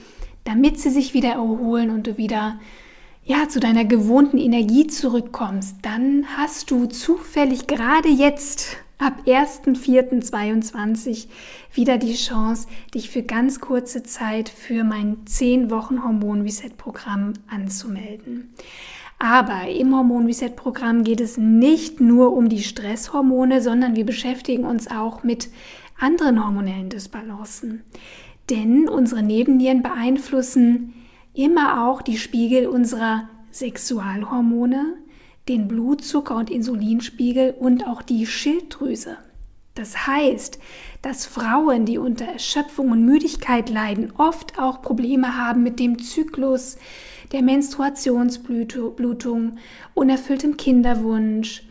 damit 0.44 0.78
sie 0.78 0.90
sich 0.90 1.12
wieder 1.12 1.30
erholen 1.30 1.90
und 1.90 2.06
du 2.06 2.16
wieder 2.16 2.61
ja, 3.25 3.49
zu 3.49 3.59
deiner 3.59 3.85
gewohnten 3.85 4.38
Energie 4.38 4.87
zurückkommst, 4.87 5.78
dann 5.83 6.25
hast 6.37 6.71
du 6.71 6.87
zufällig 6.87 7.66
gerade 7.66 8.11
jetzt 8.11 8.76
ab 8.99 9.23
1.4.22 9.26 11.26
wieder 11.73 11.99
die 11.99 12.14
Chance, 12.14 12.68
dich 12.94 13.11
für 13.11 13.25
ganz 13.25 13.59
kurze 13.59 14.04
Zeit 14.04 14.49
für 14.49 14.85
mein 14.85 15.26
10 15.26 15.68
Wochen 15.68 16.04
Hormon 16.04 16.42
Reset 16.42 16.76
Programm 16.76 17.33
anzumelden. 17.49 18.54
Aber 19.18 19.68
im 19.68 19.94
Hormon 19.94 20.26
Reset 20.26 20.50
Programm 20.50 21.04
geht 21.04 21.21
es 21.21 21.38
nicht 21.38 22.00
nur 22.00 22.37
um 22.37 22.49
die 22.49 22.62
Stresshormone, 22.62 23.62
sondern 23.62 23.97
wir 23.97 24.04
beschäftigen 24.04 24.64
uns 24.64 24.90
auch 24.90 25.23
mit 25.23 25.49
anderen 25.99 26.44
hormonellen 26.44 26.90
Dysbalancen. 26.90 27.85
Denn 28.50 28.88
unsere 28.88 29.23
Nebennieren 29.23 29.83
beeinflussen 29.83 30.94
immer 31.33 31.88
auch 31.88 32.02
die 32.02 32.18
Spiegel 32.18 32.66
unserer 32.66 33.28
Sexualhormone, 33.50 34.97
den 35.49 35.68
Blutzucker- 35.68 36.37
und 36.37 36.50
Insulinspiegel 36.50 37.54
und 37.59 37.87
auch 37.87 38.02
die 38.02 38.26
Schilddrüse. 38.26 39.16
Das 39.75 40.06
heißt, 40.06 40.59
dass 41.02 41.26
Frauen, 41.26 41.85
die 41.85 41.99
unter 41.99 42.26
Erschöpfung 42.26 42.90
und 42.90 43.04
Müdigkeit 43.04 43.71
leiden, 43.71 44.12
oft 44.16 44.59
auch 44.59 44.83
Probleme 44.83 45.37
haben 45.37 45.62
mit 45.62 45.80
dem 45.80 45.99
Zyklus, 46.00 46.76
der 47.32 47.42
Menstruationsblutung, 47.42 49.56
unerfülltem 49.94 50.56
Kinderwunsch 50.56 51.64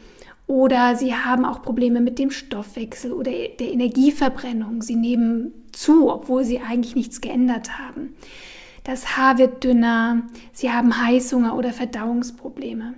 oder 0.48 0.96
sie 0.96 1.16
haben 1.16 1.46
auch 1.46 1.62
Probleme 1.62 2.02
mit 2.02 2.20
dem 2.20 2.32
Stoffwechsel 2.32 3.14
oder 3.14 3.32
der 3.32 3.72
Energieverbrennung. 3.72 4.82
Sie 4.82 4.96
nehmen 4.96 5.54
zu, 5.72 6.12
obwohl 6.12 6.44
sie 6.44 6.60
eigentlich 6.60 6.96
nichts 6.96 7.22
geändert 7.22 7.80
haben. 7.80 8.16
Das 8.84 9.16
Haar 9.16 9.38
wird 9.38 9.64
dünner, 9.64 10.24
sie 10.52 10.72
haben 10.72 11.02
Heißhunger 11.02 11.56
oder 11.56 11.72
Verdauungsprobleme. 11.72 12.96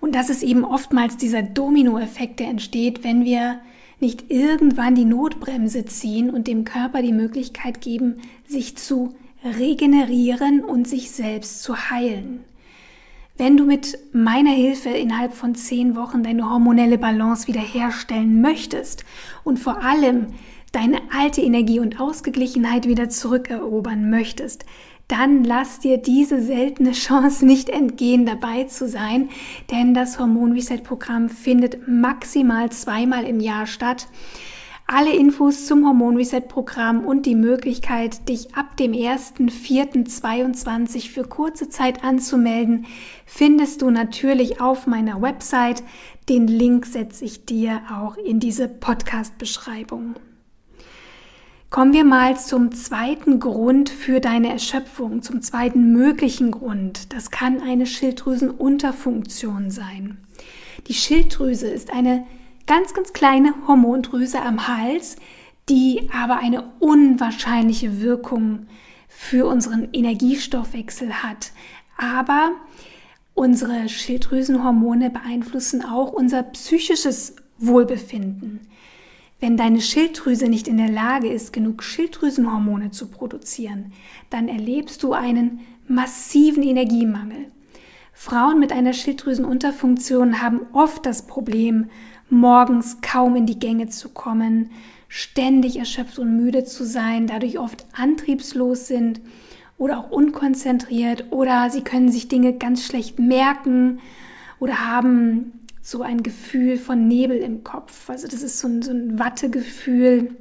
Und 0.00 0.14
das 0.14 0.30
ist 0.30 0.42
eben 0.42 0.64
oftmals 0.64 1.16
dieser 1.16 1.42
Dominoeffekt, 1.42 2.40
der 2.40 2.48
entsteht, 2.48 3.04
wenn 3.04 3.24
wir 3.24 3.60
nicht 4.00 4.30
irgendwann 4.30 4.94
die 4.94 5.04
Notbremse 5.04 5.84
ziehen 5.84 6.30
und 6.30 6.46
dem 6.46 6.64
Körper 6.64 7.02
die 7.02 7.12
Möglichkeit 7.12 7.80
geben, 7.80 8.20
sich 8.46 8.76
zu 8.76 9.14
regenerieren 9.46 10.64
und 10.64 10.88
sich 10.88 11.10
selbst 11.10 11.62
zu 11.62 11.90
heilen. 11.90 12.44
Wenn 13.38 13.56
du 13.56 13.64
mit 13.64 13.98
meiner 14.12 14.50
Hilfe 14.50 14.88
innerhalb 14.88 15.34
von 15.34 15.54
zehn 15.54 15.94
Wochen 15.94 16.22
deine 16.22 16.50
hormonelle 16.50 16.96
Balance 16.96 17.46
wiederherstellen 17.48 18.40
möchtest 18.40 19.04
und 19.44 19.58
vor 19.58 19.82
allem 19.82 20.28
deine 20.72 21.00
alte 21.14 21.42
Energie 21.42 21.80
und 21.80 22.00
Ausgeglichenheit 22.00 22.86
wieder 22.86 23.08
zurückerobern 23.08 24.08
möchtest, 24.08 24.64
dann 25.08 25.44
lass 25.44 25.78
dir 25.78 25.98
diese 25.98 26.40
seltene 26.40 26.92
Chance 26.92 27.46
nicht 27.46 27.68
entgehen, 27.68 28.26
dabei 28.26 28.64
zu 28.64 28.88
sein, 28.88 29.28
denn 29.70 29.94
das 29.94 30.18
Hormon 30.18 30.52
Reset 30.52 30.78
Programm 30.82 31.28
findet 31.28 31.86
maximal 31.86 32.70
zweimal 32.70 33.24
im 33.24 33.40
Jahr 33.40 33.66
statt. 33.66 34.08
Alle 34.88 35.12
Infos 35.12 35.66
zum 35.66 35.84
Hormon 35.84 36.16
Reset 36.16 36.42
Programm 36.42 37.04
und 37.04 37.26
die 37.26 37.34
Möglichkeit, 37.34 38.28
dich 38.28 38.54
ab 38.54 38.76
dem 38.76 38.92
1.4.22 38.92 41.10
für 41.10 41.24
kurze 41.24 41.68
Zeit 41.68 42.04
anzumelden, 42.04 42.86
findest 43.24 43.82
du 43.82 43.90
natürlich 43.90 44.60
auf 44.60 44.86
meiner 44.86 45.20
Website. 45.20 45.82
Den 46.28 46.46
Link 46.46 46.86
setze 46.86 47.24
ich 47.24 47.44
dir 47.44 47.80
auch 47.92 48.16
in 48.16 48.38
diese 48.38 48.68
Podcast-Beschreibung. 48.68 50.14
Kommen 51.68 51.92
wir 51.92 52.04
mal 52.04 52.38
zum 52.38 52.70
zweiten 52.70 53.40
Grund 53.40 53.90
für 53.90 54.20
deine 54.20 54.50
Erschöpfung, 54.50 55.20
zum 55.20 55.42
zweiten 55.42 55.94
möglichen 55.94 56.52
Grund. 56.52 57.12
Das 57.12 57.32
kann 57.32 57.60
eine 57.60 57.86
Schilddrüsenunterfunktion 57.86 59.72
sein. 59.72 60.18
Die 60.86 60.94
Schilddrüse 60.94 61.66
ist 61.66 61.92
eine 61.92 62.24
ganz, 62.66 62.94
ganz 62.94 63.12
kleine 63.12 63.54
Hormondrüse 63.66 64.40
am 64.40 64.68
Hals, 64.68 65.16
die 65.68 66.08
aber 66.12 66.38
eine 66.38 66.64
unwahrscheinliche 66.80 68.00
Wirkung 68.00 68.66
für 69.08 69.46
unseren 69.46 69.88
Energiestoffwechsel 69.92 71.22
hat. 71.22 71.52
Aber 71.96 72.52
unsere 73.34 73.88
Schilddrüsenhormone 73.88 75.10
beeinflussen 75.10 75.84
auch 75.84 76.12
unser 76.12 76.42
psychisches 76.42 77.36
Wohlbefinden. 77.58 78.60
Wenn 79.38 79.56
deine 79.56 79.80
Schilddrüse 79.80 80.48
nicht 80.48 80.66
in 80.66 80.78
der 80.78 80.88
Lage 80.88 81.28
ist, 81.28 81.52
genug 81.52 81.82
Schilddrüsenhormone 81.82 82.90
zu 82.90 83.08
produzieren, 83.08 83.92
dann 84.30 84.48
erlebst 84.48 85.02
du 85.02 85.12
einen 85.12 85.60
massiven 85.86 86.62
Energiemangel. 86.62 87.46
Frauen 88.14 88.58
mit 88.58 88.72
einer 88.72 88.94
Schilddrüsenunterfunktion 88.94 90.40
haben 90.40 90.62
oft 90.72 91.04
das 91.04 91.26
Problem, 91.26 91.90
morgens 92.28 92.98
kaum 93.00 93.36
in 93.36 93.46
die 93.46 93.58
Gänge 93.58 93.88
zu 93.88 94.08
kommen, 94.08 94.70
ständig 95.08 95.78
erschöpft 95.78 96.18
und 96.18 96.36
müde 96.36 96.64
zu 96.64 96.84
sein, 96.84 97.26
dadurch 97.26 97.58
oft 97.58 97.86
antriebslos 97.92 98.86
sind 98.86 99.20
oder 99.78 99.98
auch 99.98 100.10
unkonzentriert 100.10 101.26
oder 101.30 101.70
sie 101.70 101.82
können 101.82 102.10
sich 102.10 102.28
Dinge 102.28 102.54
ganz 102.54 102.84
schlecht 102.84 103.18
merken 103.18 104.00
oder 104.58 104.86
haben 104.86 105.52
so 105.82 106.02
ein 106.02 106.22
Gefühl 106.22 106.78
von 106.78 107.06
Nebel 107.06 107.38
im 107.38 107.62
Kopf. 107.62 108.10
Also 108.10 108.26
das 108.26 108.42
ist 108.42 108.58
so 108.58 108.66
ein, 108.66 108.82
so 108.82 108.90
ein 108.90 109.18
Wattegefühl, 109.18 110.34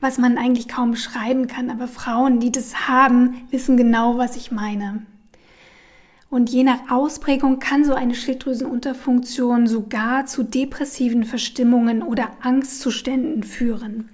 was 0.00 0.18
man 0.18 0.36
eigentlich 0.36 0.68
kaum 0.68 0.90
beschreiben 0.90 1.46
kann. 1.46 1.70
Aber 1.70 1.88
Frauen, 1.88 2.38
die 2.38 2.52
das 2.52 2.88
haben, 2.88 3.46
wissen 3.50 3.76
genau, 3.78 4.18
was 4.18 4.36
ich 4.36 4.50
meine. 4.50 5.06
Und 6.30 6.50
je 6.50 6.62
nach 6.62 6.90
Ausprägung 6.90 7.58
kann 7.58 7.84
so 7.84 7.94
eine 7.94 8.14
Schilddrüsenunterfunktion 8.14 9.66
sogar 9.66 10.26
zu 10.26 10.42
depressiven 10.42 11.24
Verstimmungen 11.24 12.02
oder 12.02 12.30
Angstzuständen 12.42 13.44
führen. 13.44 14.10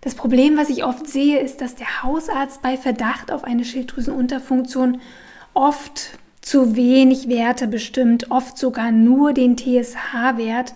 Das 0.00 0.14
Problem, 0.14 0.56
was 0.56 0.70
ich 0.70 0.84
oft 0.84 1.08
sehe, 1.08 1.40
ist, 1.40 1.60
dass 1.60 1.74
der 1.74 2.04
Hausarzt 2.04 2.62
bei 2.62 2.76
Verdacht 2.76 3.32
auf 3.32 3.42
eine 3.42 3.64
Schilddrüsenunterfunktion 3.64 5.00
oft 5.54 6.18
zu 6.40 6.76
wenig 6.76 7.28
Werte 7.28 7.66
bestimmt, 7.66 8.30
oft 8.30 8.56
sogar 8.56 8.92
nur 8.92 9.32
den 9.32 9.56
TSH-Wert. 9.56 10.74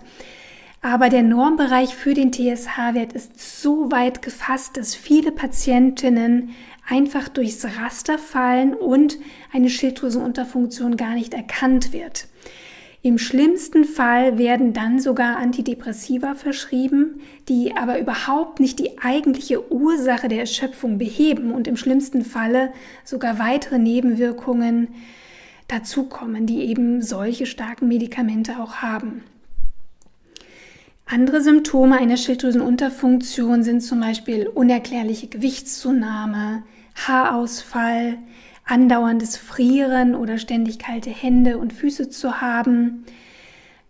Aber 0.81 1.07
der 1.07 1.23
Normbereich 1.23 1.95
für 1.95 2.13
den 2.13 2.33
TSH-Wert 2.33 3.13
ist 3.13 3.61
so 3.61 3.89
weit 3.89 4.21
gefasst, 4.21 4.75
dass 4.75 4.93
viele 4.93 5.31
Patientinnen 5.31 6.49
einfach 6.87 7.27
durchs 7.29 7.65
Raster 7.65 8.17
fallen 8.17 8.73
und 8.73 9.17
eine 9.51 9.69
Schilddrüsenunterfunktion 9.69 10.97
gar 10.97 11.13
nicht 11.13 11.33
erkannt 11.33 11.93
wird. 11.93 12.27
Im 13.05 13.17
schlimmsten 13.17 13.83
Fall 13.83 14.37
werden 14.37 14.71
dann 14.71 14.97
sogar 14.97 15.35
Antidepressiva 15.35 16.35
verschrieben, 16.35 17.19
die 17.49 17.75
aber 17.75 17.99
überhaupt 17.99 18.61
nicht 18.61 18.79
die 18.79 18.97
eigentliche 18.97 19.73
Ursache 19.73 20.29
der 20.29 20.39
Erschöpfung 20.39 20.97
beheben 20.97 21.51
und 21.51 21.67
im 21.67 21.75
schlimmsten 21.75 22.23
Falle 22.23 22.71
sogar 23.03 23.39
weitere 23.39 23.77
Nebenwirkungen 23.77 24.87
dazukommen, 25.67 26.45
die 26.45 26.61
eben 26.61 27.01
solche 27.01 27.45
starken 27.45 27.89
Medikamente 27.89 28.57
auch 28.57 28.75
haben. 28.75 29.23
Andere 31.05 31.41
Symptome 31.41 31.97
einer 31.97 32.17
Schilddrüsenunterfunktion 32.17 33.63
sind 33.63 33.81
zum 33.81 33.99
Beispiel 33.99 34.47
unerklärliche 34.47 35.27
Gewichtszunahme, 35.27 36.63
Haarausfall, 36.95 38.17
andauerndes 38.65 39.37
Frieren 39.37 40.15
oder 40.15 40.37
ständig 40.37 40.79
kalte 40.79 41.09
Hände 41.09 41.57
und 41.57 41.73
Füße 41.73 42.09
zu 42.09 42.41
haben. 42.41 43.05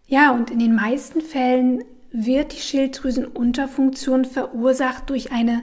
Ja, 0.07 0.31
und 0.31 0.49
in 0.49 0.59
den 0.59 0.75
meisten 0.75 1.21
Fällen 1.21 1.83
wird 2.11 2.53
die 2.53 2.61
Schilddrüsenunterfunktion 2.61 4.25
verursacht 4.25 5.09
durch 5.09 5.31
eine 5.31 5.61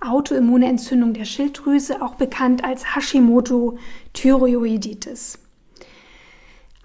autoimmune 0.00 0.66
Entzündung 0.66 1.12
der 1.12 1.24
Schilddrüse, 1.24 2.02
auch 2.02 2.14
bekannt 2.14 2.64
als 2.64 2.94
Hashimoto-Thyreoiditis. 2.94 5.38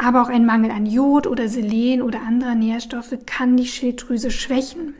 Aber 0.01 0.21
auch 0.21 0.29
ein 0.29 0.45
Mangel 0.45 0.71
an 0.71 0.85
Jod 0.85 1.27
oder 1.27 1.49
Selen 1.49 2.01
oder 2.01 2.21
anderer 2.21 2.55
Nährstoffe 2.55 3.13
kann 3.25 3.57
die 3.57 3.67
Schilddrüse 3.67 4.31
schwächen. 4.31 4.95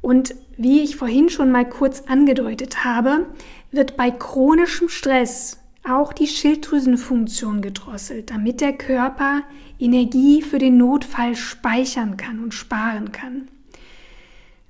Und 0.00 0.36
wie 0.56 0.80
ich 0.80 0.96
vorhin 0.96 1.28
schon 1.28 1.50
mal 1.50 1.68
kurz 1.68 2.02
angedeutet 2.02 2.84
habe, 2.84 3.26
wird 3.72 3.96
bei 3.96 4.12
chronischem 4.12 4.88
Stress 4.88 5.58
auch 5.84 6.12
die 6.12 6.28
Schilddrüsenfunktion 6.28 7.62
gedrosselt, 7.62 8.30
damit 8.30 8.60
der 8.60 8.74
Körper 8.74 9.42
Energie 9.80 10.40
für 10.40 10.58
den 10.58 10.76
Notfall 10.76 11.34
speichern 11.34 12.16
kann 12.16 12.38
und 12.38 12.54
sparen 12.54 13.10
kann. 13.10 13.48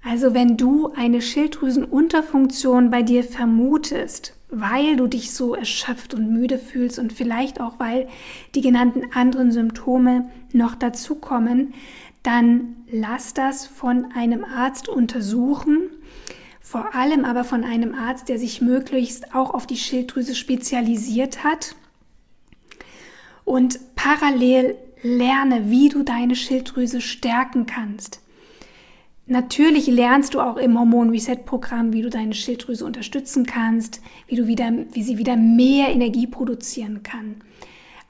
Also 0.04 0.34
wenn 0.34 0.56
du 0.56 0.92
eine 0.94 1.22
Schilddrüsenunterfunktion 1.22 2.90
bei 2.90 3.02
dir 3.02 3.22
vermutest, 3.22 4.34
weil 4.48 4.96
du 4.96 5.06
dich 5.06 5.32
so 5.32 5.54
erschöpft 5.54 6.12
und 6.12 6.32
müde 6.32 6.58
fühlst 6.58 6.98
und 6.98 7.12
vielleicht 7.12 7.60
auch 7.60 7.78
weil 7.78 8.08
die 8.54 8.60
genannten 8.60 9.12
anderen 9.14 9.52
Symptome 9.52 10.28
noch 10.52 10.74
dazukommen, 10.74 11.74
dann 12.22 12.76
lass 12.90 13.34
das 13.34 13.66
von 13.66 14.12
einem 14.14 14.44
Arzt 14.44 14.88
untersuchen 14.88 15.90
vor 16.72 16.94
allem 16.94 17.26
aber 17.26 17.44
von 17.44 17.64
einem 17.64 17.94
Arzt, 17.94 18.30
der 18.30 18.38
sich 18.38 18.62
möglichst 18.62 19.34
auch 19.34 19.52
auf 19.52 19.66
die 19.66 19.76
Schilddrüse 19.76 20.34
spezialisiert 20.34 21.44
hat. 21.44 21.74
Und 23.44 23.78
parallel 23.94 24.76
lerne, 25.02 25.68
wie 25.68 25.90
du 25.90 26.02
deine 26.02 26.34
Schilddrüse 26.34 27.02
stärken 27.02 27.66
kannst. 27.66 28.21
Natürlich 29.32 29.86
lernst 29.86 30.34
du 30.34 30.40
auch 30.40 30.58
im 30.58 30.78
Hormon 30.78 31.08
Reset 31.08 31.46
Programm, 31.46 31.94
wie 31.94 32.02
du 32.02 32.10
deine 32.10 32.34
Schilddrüse 32.34 32.84
unterstützen 32.84 33.46
kannst, 33.46 34.02
wie 34.26 34.36
du 34.36 34.46
wieder, 34.46 34.70
wie 34.92 35.02
sie 35.02 35.16
wieder 35.16 35.36
mehr 35.36 35.88
Energie 35.88 36.26
produzieren 36.26 37.02
kann. 37.02 37.36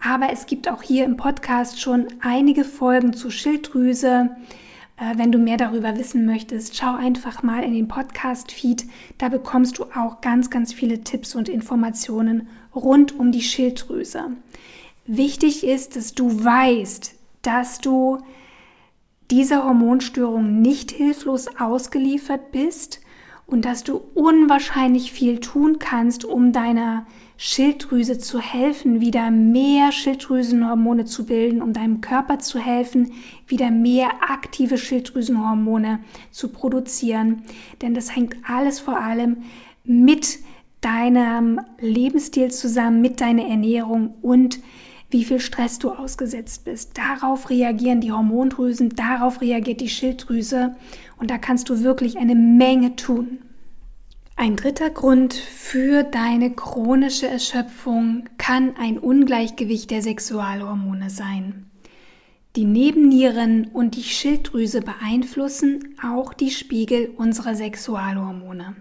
Aber 0.00 0.32
es 0.32 0.46
gibt 0.46 0.68
auch 0.68 0.82
hier 0.82 1.04
im 1.04 1.16
Podcast 1.16 1.80
schon 1.80 2.08
einige 2.22 2.64
Folgen 2.64 3.12
zur 3.12 3.30
Schilddrüse, 3.30 4.30
äh, 4.96 5.16
wenn 5.16 5.30
du 5.30 5.38
mehr 5.38 5.58
darüber 5.58 5.96
wissen 5.96 6.26
möchtest, 6.26 6.76
schau 6.76 6.96
einfach 6.96 7.44
mal 7.44 7.62
in 7.62 7.72
den 7.72 7.86
Podcast-Feed. 7.86 8.86
Da 9.18 9.28
bekommst 9.28 9.78
du 9.78 9.84
auch 9.94 10.22
ganz, 10.22 10.50
ganz 10.50 10.72
viele 10.72 11.04
Tipps 11.04 11.36
und 11.36 11.48
Informationen 11.48 12.48
rund 12.74 13.16
um 13.16 13.30
die 13.30 13.42
Schilddrüse. 13.42 14.32
Wichtig 15.06 15.62
ist, 15.62 15.94
dass 15.94 16.14
du 16.14 16.42
weißt, 16.44 17.14
dass 17.42 17.78
du 17.78 18.18
dieser 19.32 19.64
Hormonstörung 19.64 20.60
nicht 20.60 20.90
hilflos 20.90 21.46
ausgeliefert 21.58 22.52
bist 22.52 23.00
und 23.46 23.64
dass 23.64 23.82
du 23.82 24.02
unwahrscheinlich 24.14 25.10
viel 25.10 25.40
tun 25.40 25.78
kannst, 25.78 26.26
um 26.26 26.52
deiner 26.52 27.06
Schilddrüse 27.38 28.18
zu 28.18 28.40
helfen, 28.40 29.00
wieder 29.00 29.30
mehr 29.30 29.90
Schilddrüsenhormone 29.90 31.06
zu 31.06 31.24
bilden, 31.24 31.62
um 31.62 31.72
deinem 31.72 32.02
Körper 32.02 32.40
zu 32.40 32.58
helfen, 32.58 33.12
wieder 33.46 33.70
mehr 33.70 34.10
aktive 34.20 34.76
Schilddrüsenhormone 34.76 36.00
zu 36.30 36.48
produzieren. 36.48 37.42
Denn 37.80 37.94
das 37.94 38.14
hängt 38.14 38.36
alles 38.46 38.80
vor 38.80 39.00
allem 39.00 39.38
mit 39.82 40.40
deinem 40.82 41.58
Lebensstil 41.80 42.50
zusammen, 42.50 43.00
mit 43.00 43.22
deiner 43.22 43.46
Ernährung 43.46 44.14
und 44.20 44.60
wie 45.12 45.24
viel 45.24 45.40
Stress 45.40 45.78
du 45.78 45.90
ausgesetzt 45.90 46.64
bist. 46.64 46.98
Darauf 46.98 47.50
reagieren 47.50 48.00
die 48.00 48.12
Hormondrüsen, 48.12 48.90
darauf 48.90 49.40
reagiert 49.40 49.80
die 49.80 49.88
Schilddrüse 49.88 50.74
und 51.18 51.30
da 51.30 51.38
kannst 51.38 51.68
du 51.68 51.82
wirklich 51.82 52.18
eine 52.18 52.34
Menge 52.34 52.96
tun. 52.96 53.38
Ein 54.36 54.56
dritter 54.56 54.90
Grund 54.90 55.34
für 55.34 56.02
deine 56.02 56.50
chronische 56.50 57.28
Erschöpfung 57.28 58.28
kann 58.38 58.74
ein 58.76 58.98
Ungleichgewicht 58.98 59.90
der 59.90 60.02
Sexualhormone 60.02 61.10
sein. 61.10 61.66
Die 62.56 62.64
Nebennieren 62.64 63.68
und 63.72 63.96
die 63.96 64.02
Schilddrüse 64.02 64.80
beeinflussen 64.80 65.96
auch 66.02 66.34
die 66.34 66.50
Spiegel 66.50 67.10
unserer 67.16 67.54
Sexualhormone. 67.54 68.74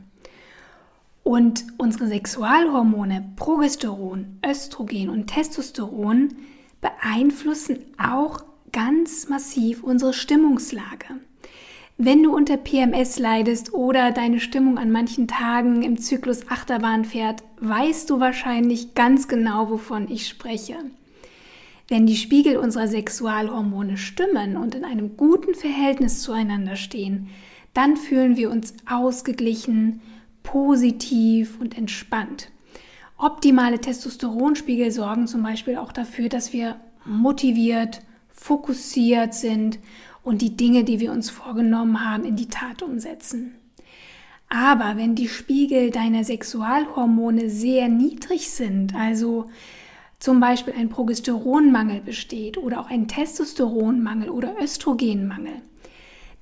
Und 1.23 1.65
unsere 1.77 2.07
Sexualhormone 2.07 3.33
Progesteron, 3.35 4.39
Östrogen 4.45 5.09
und 5.09 5.27
Testosteron 5.27 6.35
beeinflussen 6.81 7.79
auch 7.97 8.43
ganz 8.71 9.29
massiv 9.29 9.83
unsere 9.83 10.13
Stimmungslage. 10.13 11.19
Wenn 11.97 12.23
du 12.23 12.35
unter 12.35 12.57
PMS 12.57 13.19
leidest 13.19 13.73
oder 13.73 14.11
deine 14.11 14.39
Stimmung 14.39 14.79
an 14.79 14.91
manchen 14.91 15.27
Tagen 15.27 15.83
im 15.83 15.99
Zyklus 15.99 16.49
Achterbahn 16.49 17.05
fährt, 17.05 17.43
weißt 17.59 18.09
du 18.09 18.19
wahrscheinlich 18.19 18.95
ganz 18.95 19.27
genau, 19.27 19.69
wovon 19.69 20.09
ich 20.09 20.27
spreche. 20.27 20.77
Wenn 21.87 22.07
die 22.07 22.15
Spiegel 22.15 22.57
unserer 22.57 22.87
Sexualhormone 22.87 23.97
stimmen 23.97 24.57
und 24.57 24.73
in 24.73 24.83
einem 24.83 25.15
guten 25.17 25.53
Verhältnis 25.53 26.23
zueinander 26.23 26.75
stehen, 26.75 27.27
dann 27.73 27.97
fühlen 27.97 28.35
wir 28.35 28.49
uns 28.49 28.73
ausgeglichen, 28.89 30.01
positiv 30.43 31.59
und 31.59 31.77
entspannt. 31.77 32.49
Optimale 33.17 33.79
Testosteronspiegel 33.79 34.91
sorgen 34.91 35.27
zum 35.27 35.43
Beispiel 35.43 35.77
auch 35.77 35.91
dafür, 35.91 36.29
dass 36.29 36.53
wir 36.53 36.77
motiviert, 37.05 38.01
fokussiert 38.29 39.33
sind 39.33 39.79
und 40.23 40.41
die 40.41 40.57
Dinge, 40.57 40.83
die 40.83 40.99
wir 40.99 41.11
uns 41.11 41.29
vorgenommen 41.29 42.03
haben, 42.03 42.25
in 42.25 42.35
die 42.35 42.49
Tat 42.49 42.81
umsetzen. 42.81 43.55
Aber 44.49 44.97
wenn 44.97 45.15
die 45.15 45.29
Spiegel 45.29 45.91
deiner 45.91 46.23
Sexualhormone 46.23 47.49
sehr 47.49 47.87
niedrig 47.87 48.51
sind, 48.51 48.93
also 48.93 49.49
zum 50.19 50.39
Beispiel 50.39 50.73
ein 50.77 50.89
Progesteronmangel 50.89 52.01
besteht 52.01 52.57
oder 52.57 52.81
auch 52.81 52.89
ein 52.89 53.07
Testosteronmangel 53.07 54.29
oder 54.29 54.55
Östrogenmangel, 54.61 55.61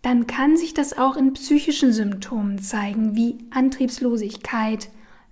dann 0.01 0.27
kann 0.27 0.55
sich 0.55 0.73
das 0.73 0.97
auch 0.97 1.17
in 1.17 1.33
psychischen 1.33 1.91
Symptomen 1.91 2.59
zeigen, 2.59 3.15
wie 3.15 3.37
Antriebslosigkeit, 3.49 4.89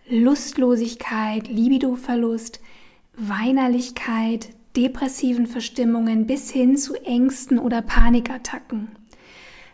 Lustlosigkeit, 0.10 1.47
Libidoverlust, 1.47 2.60
Weinerlichkeit, 3.15 4.49
depressiven 4.75 5.47
Verstimmungen 5.47 6.27
bis 6.27 6.51
hin 6.51 6.77
zu 6.77 6.95
Ängsten 6.95 7.60
oder 7.60 7.82
Panikattacken. 7.82 8.89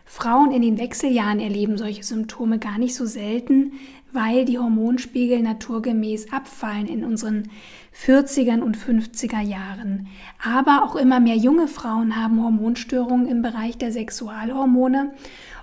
Frauen 0.06 0.52
in 0.52 0.62
den 0.62 0.78
Wechseljahren 0.78 1.40
erleben 1.40 1.76
solche 1.76 2.04
Symptome 2.04 2.58
gar 2.58 2.78
nicht 2.78 2.94
so 2.94 3.04
selten, 3.04 3.72
weil 4.14 4.44
die 4.44 4.58
Hormonspiegel 4.58 5.42
naturgemäß 5.42 6.32
abfallen 6.32 6.86
in 6.86 7.04
unseren 7.04 7.50
40ern 7.94 8.60
und 8.60 8.78
50er 8.78 9.40
Jahren. 9.40 10.06
Aber 10.42 10.84
auch 10.84 10.96
immer 10.96 11.20
mehr 11.20 11.36
junge 11.36 11.68
Frauen 11.68 12.16
haben 12.16 12.42
Hormonstörungen 12.42 13.26
im 13.26 13.42
Bereich 13.42 13.76
der 13.76 13.92
Sexualhormone 13.92 15.12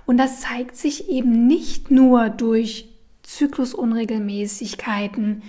und 0.06 0.18
das 0.18 0.40
zeigt 0.40 0.76
sich 0.76 1.08
eben 1.08 1.46
nicht 1.46 1.90
nur 1.90 2.28
durch 2.28 2.88
Zyklusunregelmäßigkeiten 3.22 5.42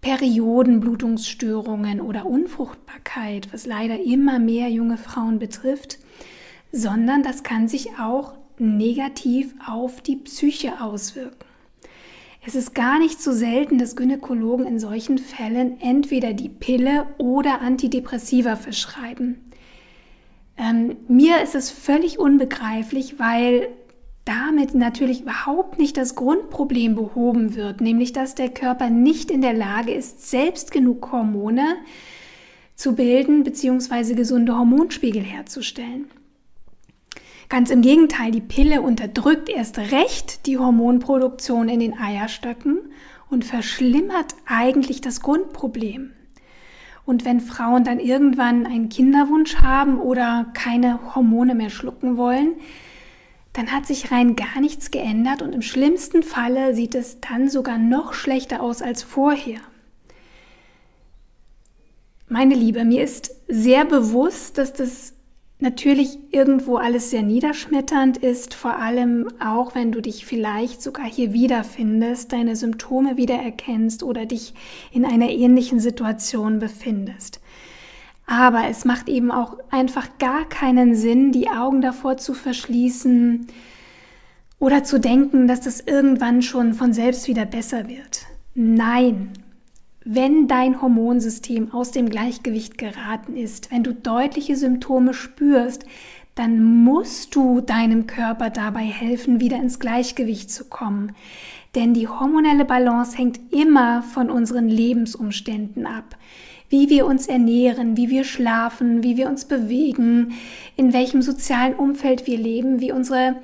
Periodenblutungsstörungen 0.00 2.00
oder 2.00 2.24
Unfruchtbarkeit, 2.24 3.52
was 3.52 3.66
leider 3.66 4.02
immer 4.02 4.38
mehr 4.38 4.70
junge 4.70 4.96
Frauen 4.96 5.38
betrifft, 5.38 5.98
sondern 6.72 7.22
das 7.22 7.42
kann 7.42 7.68
sich 7.68 7.98
auch 7.98 8.32
negativ 8.58 9.54
auf 9.66 10.00
die 10.00 10.16
Psyche 10.16 10.80
auswirken. 10.80 11.49
Es 12.44 12.54
ist 12.54 12.74
gar 12.74 12.98
nicht 12.98 13.20
so 13.20 13.32
selten, 13.32 13.78
dass 13.78 13.96
Gynäkologen 13.96 14.66
in 14.66 14.80
solchen 14.80 15.18
Fällen 15.18 15.78
entweder 15.80 16.32
die 16.32 16.48
Pille 16.48 17.06
oder 17.18 17.60
Antidepressiva 17.60 18.56
verschreiben. 18.56 19.50
Ähm, 20.56 20.96
mir 21.08 21.42
ist 21.42 21.54
es 21.54 21.70
völlig 21.70 22.18
unbegreiflich, 22.18 23.18
weil 23.18 23.68
damit 24.24 24.74
natürlich 24.74 25.22
überhaupt 25.22 25.78
nicht 25.78 25.96
das 25.96 26.14
Grundproblem 26.14 26.94
behoben 26.94 27.56
wird, 27.56 27.80
nämlich 27.80 28.12
dass 28.12 28.34
der 28.34 28.48
Körper 28.48 28.88
nicht 28.88 29.30
in 29.30 29.42
der 29.42 29.54
Lage 29.54 29.92
ist, 29.92 30.30
selbst 30.30 30.70
genug 30.70 31.10
Hormone 31.12 31.76
zu 32.74 32.94
bilden 32.94 33.44
bzw. 33.44 34.14
gesunde 34.14 34.56
Hormonspiegel 34.56 35.22
herzustellen. 35.22 36.06
Ganz 37.50 37.70
im 37.70 37.82
Gegenteil, 37.82 38.30
die 38.30 38.40
Pille 38.40 38.80
unterdrückt 38.80 39.48
erst 39.48 39.76
recht 39.76 40.46
die 40.46 40.56
Hormonproduktion 40.56 41.68
in 41.68 41.80
den 41.80 41.98
Eierstöcken 41.98 42.78
und 43.28 43.44
verschlimmert 43.44 44.36
eigentlich 44.46 45.00
das 45.00 45.20
Grundproblem. 45.20 46.12
Und 47.04 47.24
wenn 47.24 47.40
Frauen 47.40 47.82
dann 47.82 47.98
irgendwann 47.98 48.66
einen 48.66 48.88
Kinderwunsch 48.88 49.56
haben 49.56 49.98
oder 49.98 50.46
keine 50.54 51.16
Hormone 51.16 51.56
mehr 51.56 51.70
schlucken 51.70 52.16
wollen, 52.16 52.54
dann 53.52 53.72
hat 53.72 53.84
sich 53.84 54.12
rein 54.12 54.36
gar 54.36 54.60
nichts 54.60 54.92
geändert 54.92 55.42
und 55.42 55.52
im 55.52 55.62
schlimmsten 55.62 56.22
Falle 56.22 56.72
sieht 56.76 56.94
es 56.94 57.20
dann 57.20 57.48
sogar 57.48 57.78
noch 57.78 58.12
schlechter 58.12 58.62
aus 58.62 58.80
als 58.80 59.02
vorher. 59.02 59.58
Meine 62.28 62.54
Liebe, 62.54 62.84
mir 62.84 63.02
ist 63.02 63.34
sehr 63.48 63.84
bewusst, 63.84 64.56
dass 64.56 64.72
das 64.72 65.14
natürlich 65.62 66.18
irgendwo 66.30 66.76
alles 66.76 67.10
sehr 67.10 67.22
niederschmetternd 67.22 68.16
ist, 68.16 68.54
vor 68.54 68.76
allem 68.76 69.28
auch 69.40 69.74
wenn 69.74 69.92
du 69.92 70.00
dich 70.00 70.24
vielleicht 70.24 70.82
sogar 70.82 71.06
hier 71.06 71.32
wiederfindest, 71.32 72.32
deine 72.32 72.56
Symptome 72.56 73.16
wiedererkennst 73.16 74.02
oder 74.02 74.26
dich 74.26 74.54
in 74.92 75.04
einer 75.04 75.30
ähnlichen 75.30 75.80
Situation 75.80 76.58
befindest. 76.58 77.40
Aber 78.26 78.68
es 78.68 78.84
macht 78.84 79.08
eben 79.08 79.30
auch 79.30 79.58
einfach 79.70 80.18
gar 80.18 80.48
keinen 80.48 80.94
Sinn, 80.94 81.32
die 81.32 81.48
Augen 81.48 81.80
davor 81.80 82.16
zu 82.16 82.32
verschließen 82.32 83.48
oder 84.60 84.84
zu 84.84 85.00
denken, 85.00 85.48
dass 85.48 85.60
das 85.62 85.80
irgendwann 85.80 86.42
schon 86.42 86.74
von 86.74 86.92
selbst 86.92 87.26
wieder 87.26 87.44
besser 87.44 87.88
wird. 87.88 88.26
Nein, 88.54 89.32
wenn 90.12 90.48
dein 90.48 90.82
Hormonsystem 90.82 91.72
aus 91.72 91.92
dem 91.92 92.08
Gleichgewicht 92.08 92.78
geraten 92.78 93.36
ist, 93.36 93.70
wenn 93.70 93.84
du 93.84 93.94
deutliche 93.94 94.56
Symptome 94.56 95.14
spürst, 95.14 95.84
dann 96.34 96.82
musst 96.82 97.36
du 97.36 97.60
deinem 97.60 98.08
Körper 98.08 98.50
dabei 98.50 98.82
helfen, 98.82 99.40
wieder 99.40 99.56
ins 99.58 99.78
Gleichgewicht 99.78 100.50
zu 100.50 100.64
kommen. 100.64 101.12
Denn 101.76 101.94
die 101.94 102.08
hormonelle 102.08 102.64
Balance 102.64 103.16
hängt 103.16 103.38
immer 103.52 104.02
von 104.02 104.30
unseren 104.30 104.68
Lebensumständen 104.68 105.86
ab 105.86 106.16
wie 106.70 106.88
wir 106.88 107.04
uns 107.04 107.26
ernähren, 107.26 107.96
wie 107.96 108.10
wir 108.10 108.22
schlafen, 108.24 109.02
wie 109.02 109.16
wir 109.16 109.28
uns 109.28 109.44
bewegen, 109.44 110.34
in 110.76 110.92
welchem 110.92 111.20
sozialen 111.20 111.74
Umfeld 111.74 112.28
wir 112.28 112.38
leben, 112.38 112.80
wie 112.80 112.92
unsere 112.92 113.36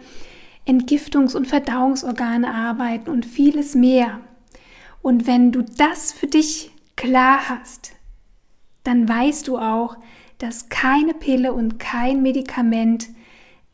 Entgiftungs- 0.64 1.36
und 1.36 1.48
Verdauungsorgane 1.48 2.54
arbeiten 2.54 3.10
und 3.10 3.26
vieles 3.26 3.74
mehr. 3.74 4.20
Und 5.06 5.28
wenn 5.28 5.52
du 5.52 5.62
das 5.62 6.12
für 6.12 6.26
dich 6.26 6.72
klar 6.96 7.48
hast, 7.48 7.92
dann 8.82 9.08
weißt 9.08 9.46
du 9.46 9.56
auch, 9.56 9.96
dass 10.38 10.68
keine 10.68 11.14
Pille 11.14 11.52
und 11.52 11.78
kein 11.78 12.22
Medikament 12.22 13.06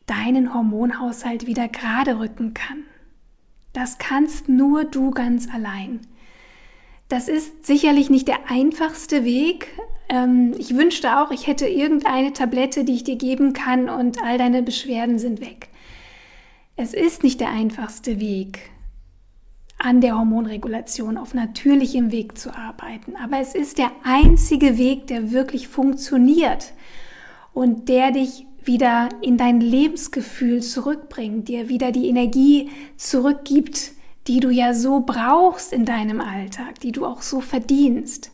deinen 0.05 0.53
Hormonhaushalt 0.53 1.47
wieder 1.47 1.67
gerade 1.69 2.19
rücken 2.19 2.53
kann. 2.53 2.83
Das 3.73 3.97
kannst 3.97 4.47
nur 4.47 4.83
du 4.83 5.09
ganz 5.09 5.51
allein. 5.51 6.01
Das 7.09 7.27
ist 7.27 7.65
sicherlich 7.65 8.11
nicht 8.11 8.27
der 8.27 8.51
einfachste 8.51 9.25
Weg. 9.25 9.69
Ähm, 10.09 10.53
ich 10.59 10.77
wünschte 10.77 11.17
auch, 11.17 11.31
ich 11.31 11.47
hätte 11.47 11.67
irgendeine 11.67 12.33
Tablette, 12.33 12.83
die 12.83 12.93
ich 12.93 13.05
dir 13.05 13.15
geben 13.15 13.53
kann 13.53 13.89
und 13.89 14.21
all 14.21 14.37
deine 14.37 14.61
Beschwerden 14.61 15.17
sind 15.17 15.41
weg. 15.41 15.69
Es 16.75 16.93
ist 16.93 17.23
nicht 17.23 17.39
der 17.39 17.49
einfachste 17.49 18.19
Weg, 18.19 18.69
an 19.83 19.99
der 19.99 20.17
Hormonregulation 20.17 21.17
auf 21.17 21.33
natürlichem 21.33 22.11
Weg 22.11 22.37
zu 22.37 22.55
arbeiten, 22.55 23.17
aber 23.17 23.39
es 23.39 23.53
ist 23.53 23.77
der 23.77 23.91
einzige 24.03 24.77
Weg, 24.77 25.07
der 25.07 25.31
wirklich 25.31 25.67
funktioniert 25.67 26.73
und 27.53 27.89
der 27.89 28.11
dich 28.11 28.45
wieder 28.63 29.09
in 29.21 29.37
dein 29.37 29.59
Lebensgefühl 29.59 30.61
zurückbringt, 30.61 31.49
dir 31.49 31.67
wieder 31.67 31.91
die 31.91 32.07
Energie 32.07 32.69
zurückgibt, 32.95 33.91
die 34.27 34.39
du 34.39 34.49
ja 34.49 34.73
so 34.73 35.01
brauchst 35.01 35.73
in 35.73 35.83
deinem 35.83 36.21
Alltag, 36.21 36.79
die 36.79 36.93
du 36.93 37.05
auch 37.05 37.21
so 37.21 37.41
verdienst. 37.41 38.31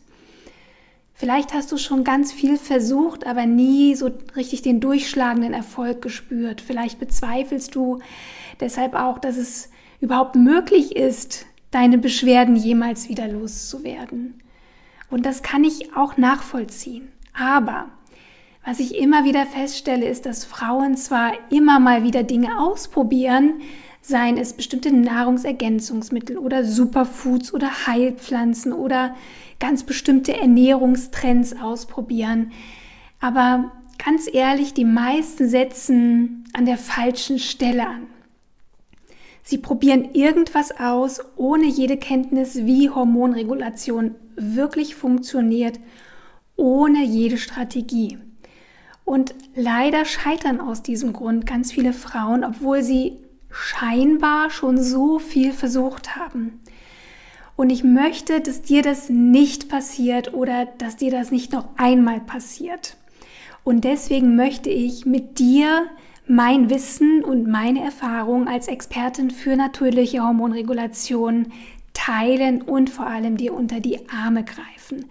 Vielleicht 1.14 1.52
hast 1.52 1.72
du 1.72 1.78
schon 1.78 2.04
ganz 2.04 2.32
viel 2.32 2.58
versucht, 2.58 3.26
aber 3.26 3.44
nie 3.44 3.96
so 3.96 4.08
richtig 4.36 4.62
den 4.62 4.78
durchschlagenden 4.78 5.52
Erfolg 5.52 6.00
gespürt. 6.00 6.60
Vielleicht 6.60 7.00
bezweifelst 7.00 7.74
du 7.74 7.98
deshalb 8.60 8.94
auch, 8.94 9.18
dass 9.18 9.36
es 9.36 9.68
überhaupt 10.00 10.36
möglich 10.36 10.96
ist, 10.96 11.46
deine 11.70 11.98
Beschwerden 11.98 12.56
jemals 12.56 13.08
wieder 13.08 13.28
loszuwerden. 13.28 14.40
Und 15.10 15.26
das 15.26 15.42
kann 15.42 15.64
ich 15.64 15.96
auch 15.96 16.16
nachvollziehen. 16.16 17.12
Aber 17.32 17.88
was 18.64 18.80
ich 18.80 18.96
immer 18.96 19.24
wieder 19.24 19.46
feststelle, 19.46 20.06
ist, 20.06 20.26
dass 20.26 20.44
Frauen 20.44 20.96
zwar 20.96 21.32
immer 21.50 21.80
mal 21.80 22.04
wieder 22.04 22.22
Dinge 22.22 22.60
ausprobieren, 22.60 23.60
seien 24.02 24.36
es 24.36 24.54
bestimmte 24.54 24.94
Nahrungsergänzungsmittel 24.94 26.38
oder 26.38 26.64
Superfoods 26.64 27.52
oder 27.52 27.86
Heilpflanzen 27.86 28.72
oder 28.72 29.14
ganz 29.58 29.84
bestimmte 29.84 30.36
Ernährungstrends 30.36 31.56
ausprobieren. 31.60 32.52
Aber 33.20 33.72
ganz 34.02 34.28
ehrlich, 34.32 34.72
die 34.72 34.86
meisten 34.86 35.48
setzen 35.48 36.44
an 36.54 36.64
der 36.64 36.78
falschen 36.78 37.38
Stelle 37.38 37.86
an. 37.86 38.06
Sie 39.42 39.58
probieren 39.58 40.14
irgendwas 40.14 40.78
aus, 40.78 41.20
ohne 41.36 41.66
jede 41.66 41.96
Kenntnis, 41.96 42.56
wie 42.66 42.90
Hormonregulation 42.90 44.14
wirklich 44.36 44.94
funktioniert, 44.94 45.78
ohne 46.56 47.04
jede 47.04 47.38
Strategie. 47.38 48.18
Und 49.04 49.34
leider 49.56 50.04
scheitern 50.04 50.60
aus 50.60 50.82
diesem 50.82 51.12
Grund 51.12 51.46
ganz 51.46 51.72
viele 51.72 51.92
Frauen, 51.92 52.44
obwohl 52.44 52.82
sie 52.82 53.16
scheinbar 53.50 54.50
schon 54.50 54.80
so 54.80 55.18
viel 55.18 55.52
versucht 55.52 56.16
haben. 56.16 56.60
Und 57.56 57.70
ich 57.70 57.84
möchte, 57.84 58.40
dass 58.40 58.62
dir 58.62 58.82
das 58.82 59.10
nicht 59.10 59.68
passiert 59.68 60.32
oder 60.32 60.66
dass 60.78 60.96
dir 60.96 61.10
das 61.10 61.30
nicht 61.30 61.52
noch 61.52 61.66
einmal 61.76 62.20
passiert. 62.20 62.96
Und 63.64 63.84
deswegen 63.84 64.36
möchte 64.36 64.70
ich 64.70 65.04
mit 65.04 65.38
dir 65.38 65.86
mein 66.30 66.70
Wissen 66.70 67.24
und 67.24 67.48
meine 67.48 67.82
Erfahrung 67.82 68.46
als 68.46 68.68
Expertin 68.68 69.32
für 69.32 69.56
natürliche 69.56 70.22
Hormonregulation 70.22 71.48
teilen 71.92 72.62
und 72.62 72.88
vor 72.88 73.08
allem 73.08 73.36
dir 73.36 73.52
unter 73.52 73.80
die 73.80 74.08
Arme 74.08 74.44
greifen. 74.44 75.06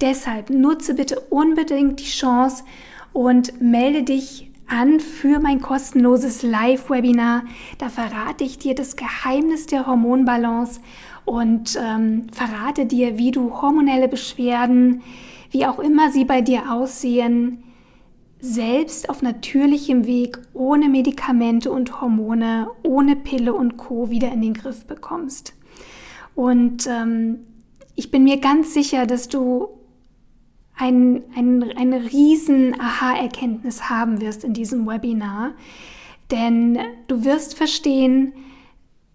Deshalb 0.00 0.48
nutze 0.48 0.94
bitte 0.94 1.20
unbedingt 1.20 2.00
die 2.00 2.04
Chance 2.04 2.64
und 3.12 3.60
melde 3.60 4.04
dich 4.04 4.50
an 4.66 5.00
für 5.00 5.38
mein 5.38 5.60
kostenloses 5.60 6.42
Live-Webinar. 6.42 7.42
Da 7.76 7.90
verrate 7.90 8.44
ich 8.44 8.58
dir 8.58 8.74
das 8.74 8.96
Geheimnis 8.96 9.66
der 9.66 9.86
Hormonbalance 9.86 10.80
und 11.26 11.78
ähm, 11.78 12.28
verrate 12.32 12.86
dir, 12.86 13.18
wie 13.18 13.32
du 13.32 13.60
hormonelle 13.60 14.08
Beschwerden, 14.08 15.02
wie 15.50 15.66
auch 15.66 15.78
immer 15.78 16.10
sie 16.10 16.24
bei 16.24 16.40
dir 16.40 16.72
aussehen, 16.72 17.63
selbst 18.44 19.08
auf 19.08 19.22
natürlichem 19.22 20.06
Weg, 20.06 20.38
ohne 20.52 20.90
Medikamente 20.90 21.72
und 21.72 22.02
Hormone, 22.02 22.68
ohne 22.82 23.16
Pille 23.16 23.54
und 23.54 23.78
Co 23.78 24.10
wieder 24.10 24.30
in 24.30 24.42
den 24.42 24.52
Griff 24.52 24.84
bekommst. 24.84 25.54
Und 26.34 26.86
ähm, 26.86 27.38
ich 27.94 28.10
bin 28.10 28.24
mir 28.24 28.38
ganz 28.40 28.74
sicher, 28.74 29.06
dass 29.06 29.28
du 29.28 29.68
ein, 30.76 31.22
ein, 31.34 31.72
eine 31.76 32.12
riesen 32.12 32.78
Aha-Erkenntnis 32.78 33.88
haben 33.88 34.20
wirst 34.20 34.44
in 34.44 34.52
diesem 34.52 34.86
Webinar. 34.86 35.52
Denn 36.30 36.78
du 37.06 37.24
wirst 37.24 37.54
verstehen, 37.54 38.34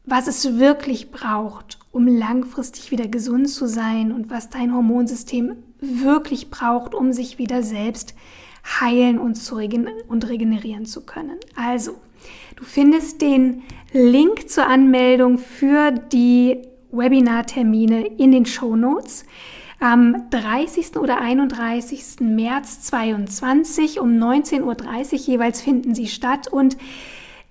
was 0.06 0.28
es 0.28 0.58
wirklich 0.58 1.12
braucht, 1.12 1.78
um 1.92 2.08
langfristig 2.08 2.90
wieder 2.90 3.08
gesund 3.08 3.48
zu 3.48 3.68
sein 3.68 4.12
und 4.12 4.32
was 4.32 4.50
dein 4.50 4.74
Hormonsystem 4.74 5.56
wirklich 5.80 6.50
braucht, 6.50 6.96
um 6.96 7.14
sich 7.14 7.38
wieder 7.38 7.62
selbst 7.62 8.16
heilen 8.64 9.20
und, 9.20 9.36
zu 9.36 9.56
regen 9.56 9.88
und 10.08 10.28
regenerieren 10.28 10.86
zu 10.86 11.06
können. 11.06 11.38
Also, 11.56 11.94
du 12.56 12.64
findest 12.64 13.22
den 13.22 13.64
Link 13.92 14.50
zur 14.50 14.68
Anmeldung 14.68 15.38
für 15.38 15.92
die 15.92 16.60
Webinartermine 16.92 18.06
in 18.06 18.32
den 18.32 18.46
Show 18.46 18.76
Notes. 18.76 19.26
Am 19.80 20.30
30. 20.32 20.98
oder 20.98 21.22
31. 21.22 22.20
März 22.20 22.82
2022 22.82 24.00
um 24.00 24.10
19.30 24.10 24.64
Uhr 24.64 25.20
jeweils 25.20 25.62
finden 25.62 25.96
sie 25.96 26.08
statt 26.08 26.50
und 26.50 26.76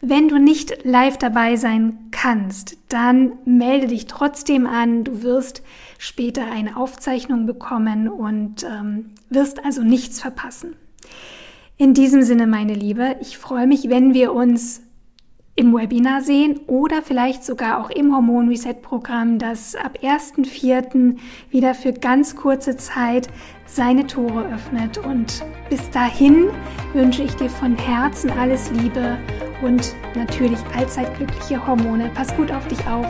wenn 0.00 0.28
du 0.28 0.38
nicht 0.38 0.84
live 0.84 1.16
dabei 1.16 1.56
sein 1.56 2.10
kannst, 2.12 2.76
dann 2.88 3.32
melde 3.44 3.88
dich 3.88 4.06
trotzdem 4.06 4.66
an. 4.66 5.02
Du 5.02 5.22
wirst 5.22 5.62
später 5.98 6.44
eine 6.48 6.76
Aufzeichnung 6.76 7.46
bekommen 7.46 8.08
und 8.08 8.62
ähm, 8.62 9.14
wirst 9.28 9.64
also 9.64 9.82
nichts 9.82 10.20
verpassen. 10.20 10.76
In 11.76 11.94
diesem 11.94 12.22
Sinne, 12.22 12.46
meine 12.46 12.74
Liebe, 12.74 13.16
ich 13.20 13.38
freue 13.38 13.66
mich, 13.66 13.88
wenn 13.88 14.14
wir 14.14 14.32
uns 14.32 14.82
im 15.58 15.74
Webinar 15.74 16.22
sehen 16.22 16.60
oder 16.68 17.02
vielleicht 17.02 17.44
sogar 17.44 17.80
auch 17.80 17.90
im 17.90 18.14
Hormon 18.14 18.48
Reset 18.48 18.74
Programm, 18.80 19.40
das 19.40 19.74
ab 19.74 19.98
1.4. 20.00 21.16
wieder 21.50 21.74
für 21.74 21.92
ganz 21.92 22.36
kurze 22.36 22.76
Zeit 22.76 23.28
seine 23.66 24.06
Tore 24.06 24.46
öffnet. 24.54 24.98
Und 24.98 25.44
bis 25.68 25.90
dahin 25.90 26.50
wünsche 26.92 27.24
ich 27.24 27.34
dir 27.34 27.50
von 27.50 27.76
Herzen 27.76 28.30
alles 28.30 28.70
Liebe 28.70 29.18
und 29.60 29.94
natürlich 30.14 30.60
allzeit 30.76 31.16
glückliche 31.16 31.66
Hormone. 31.66 32.08
Pass 32.14 32.36
gut 32.36 32.52
auf 32.52 32.66
dich 32.68 32.86
auf. 32.86 33.06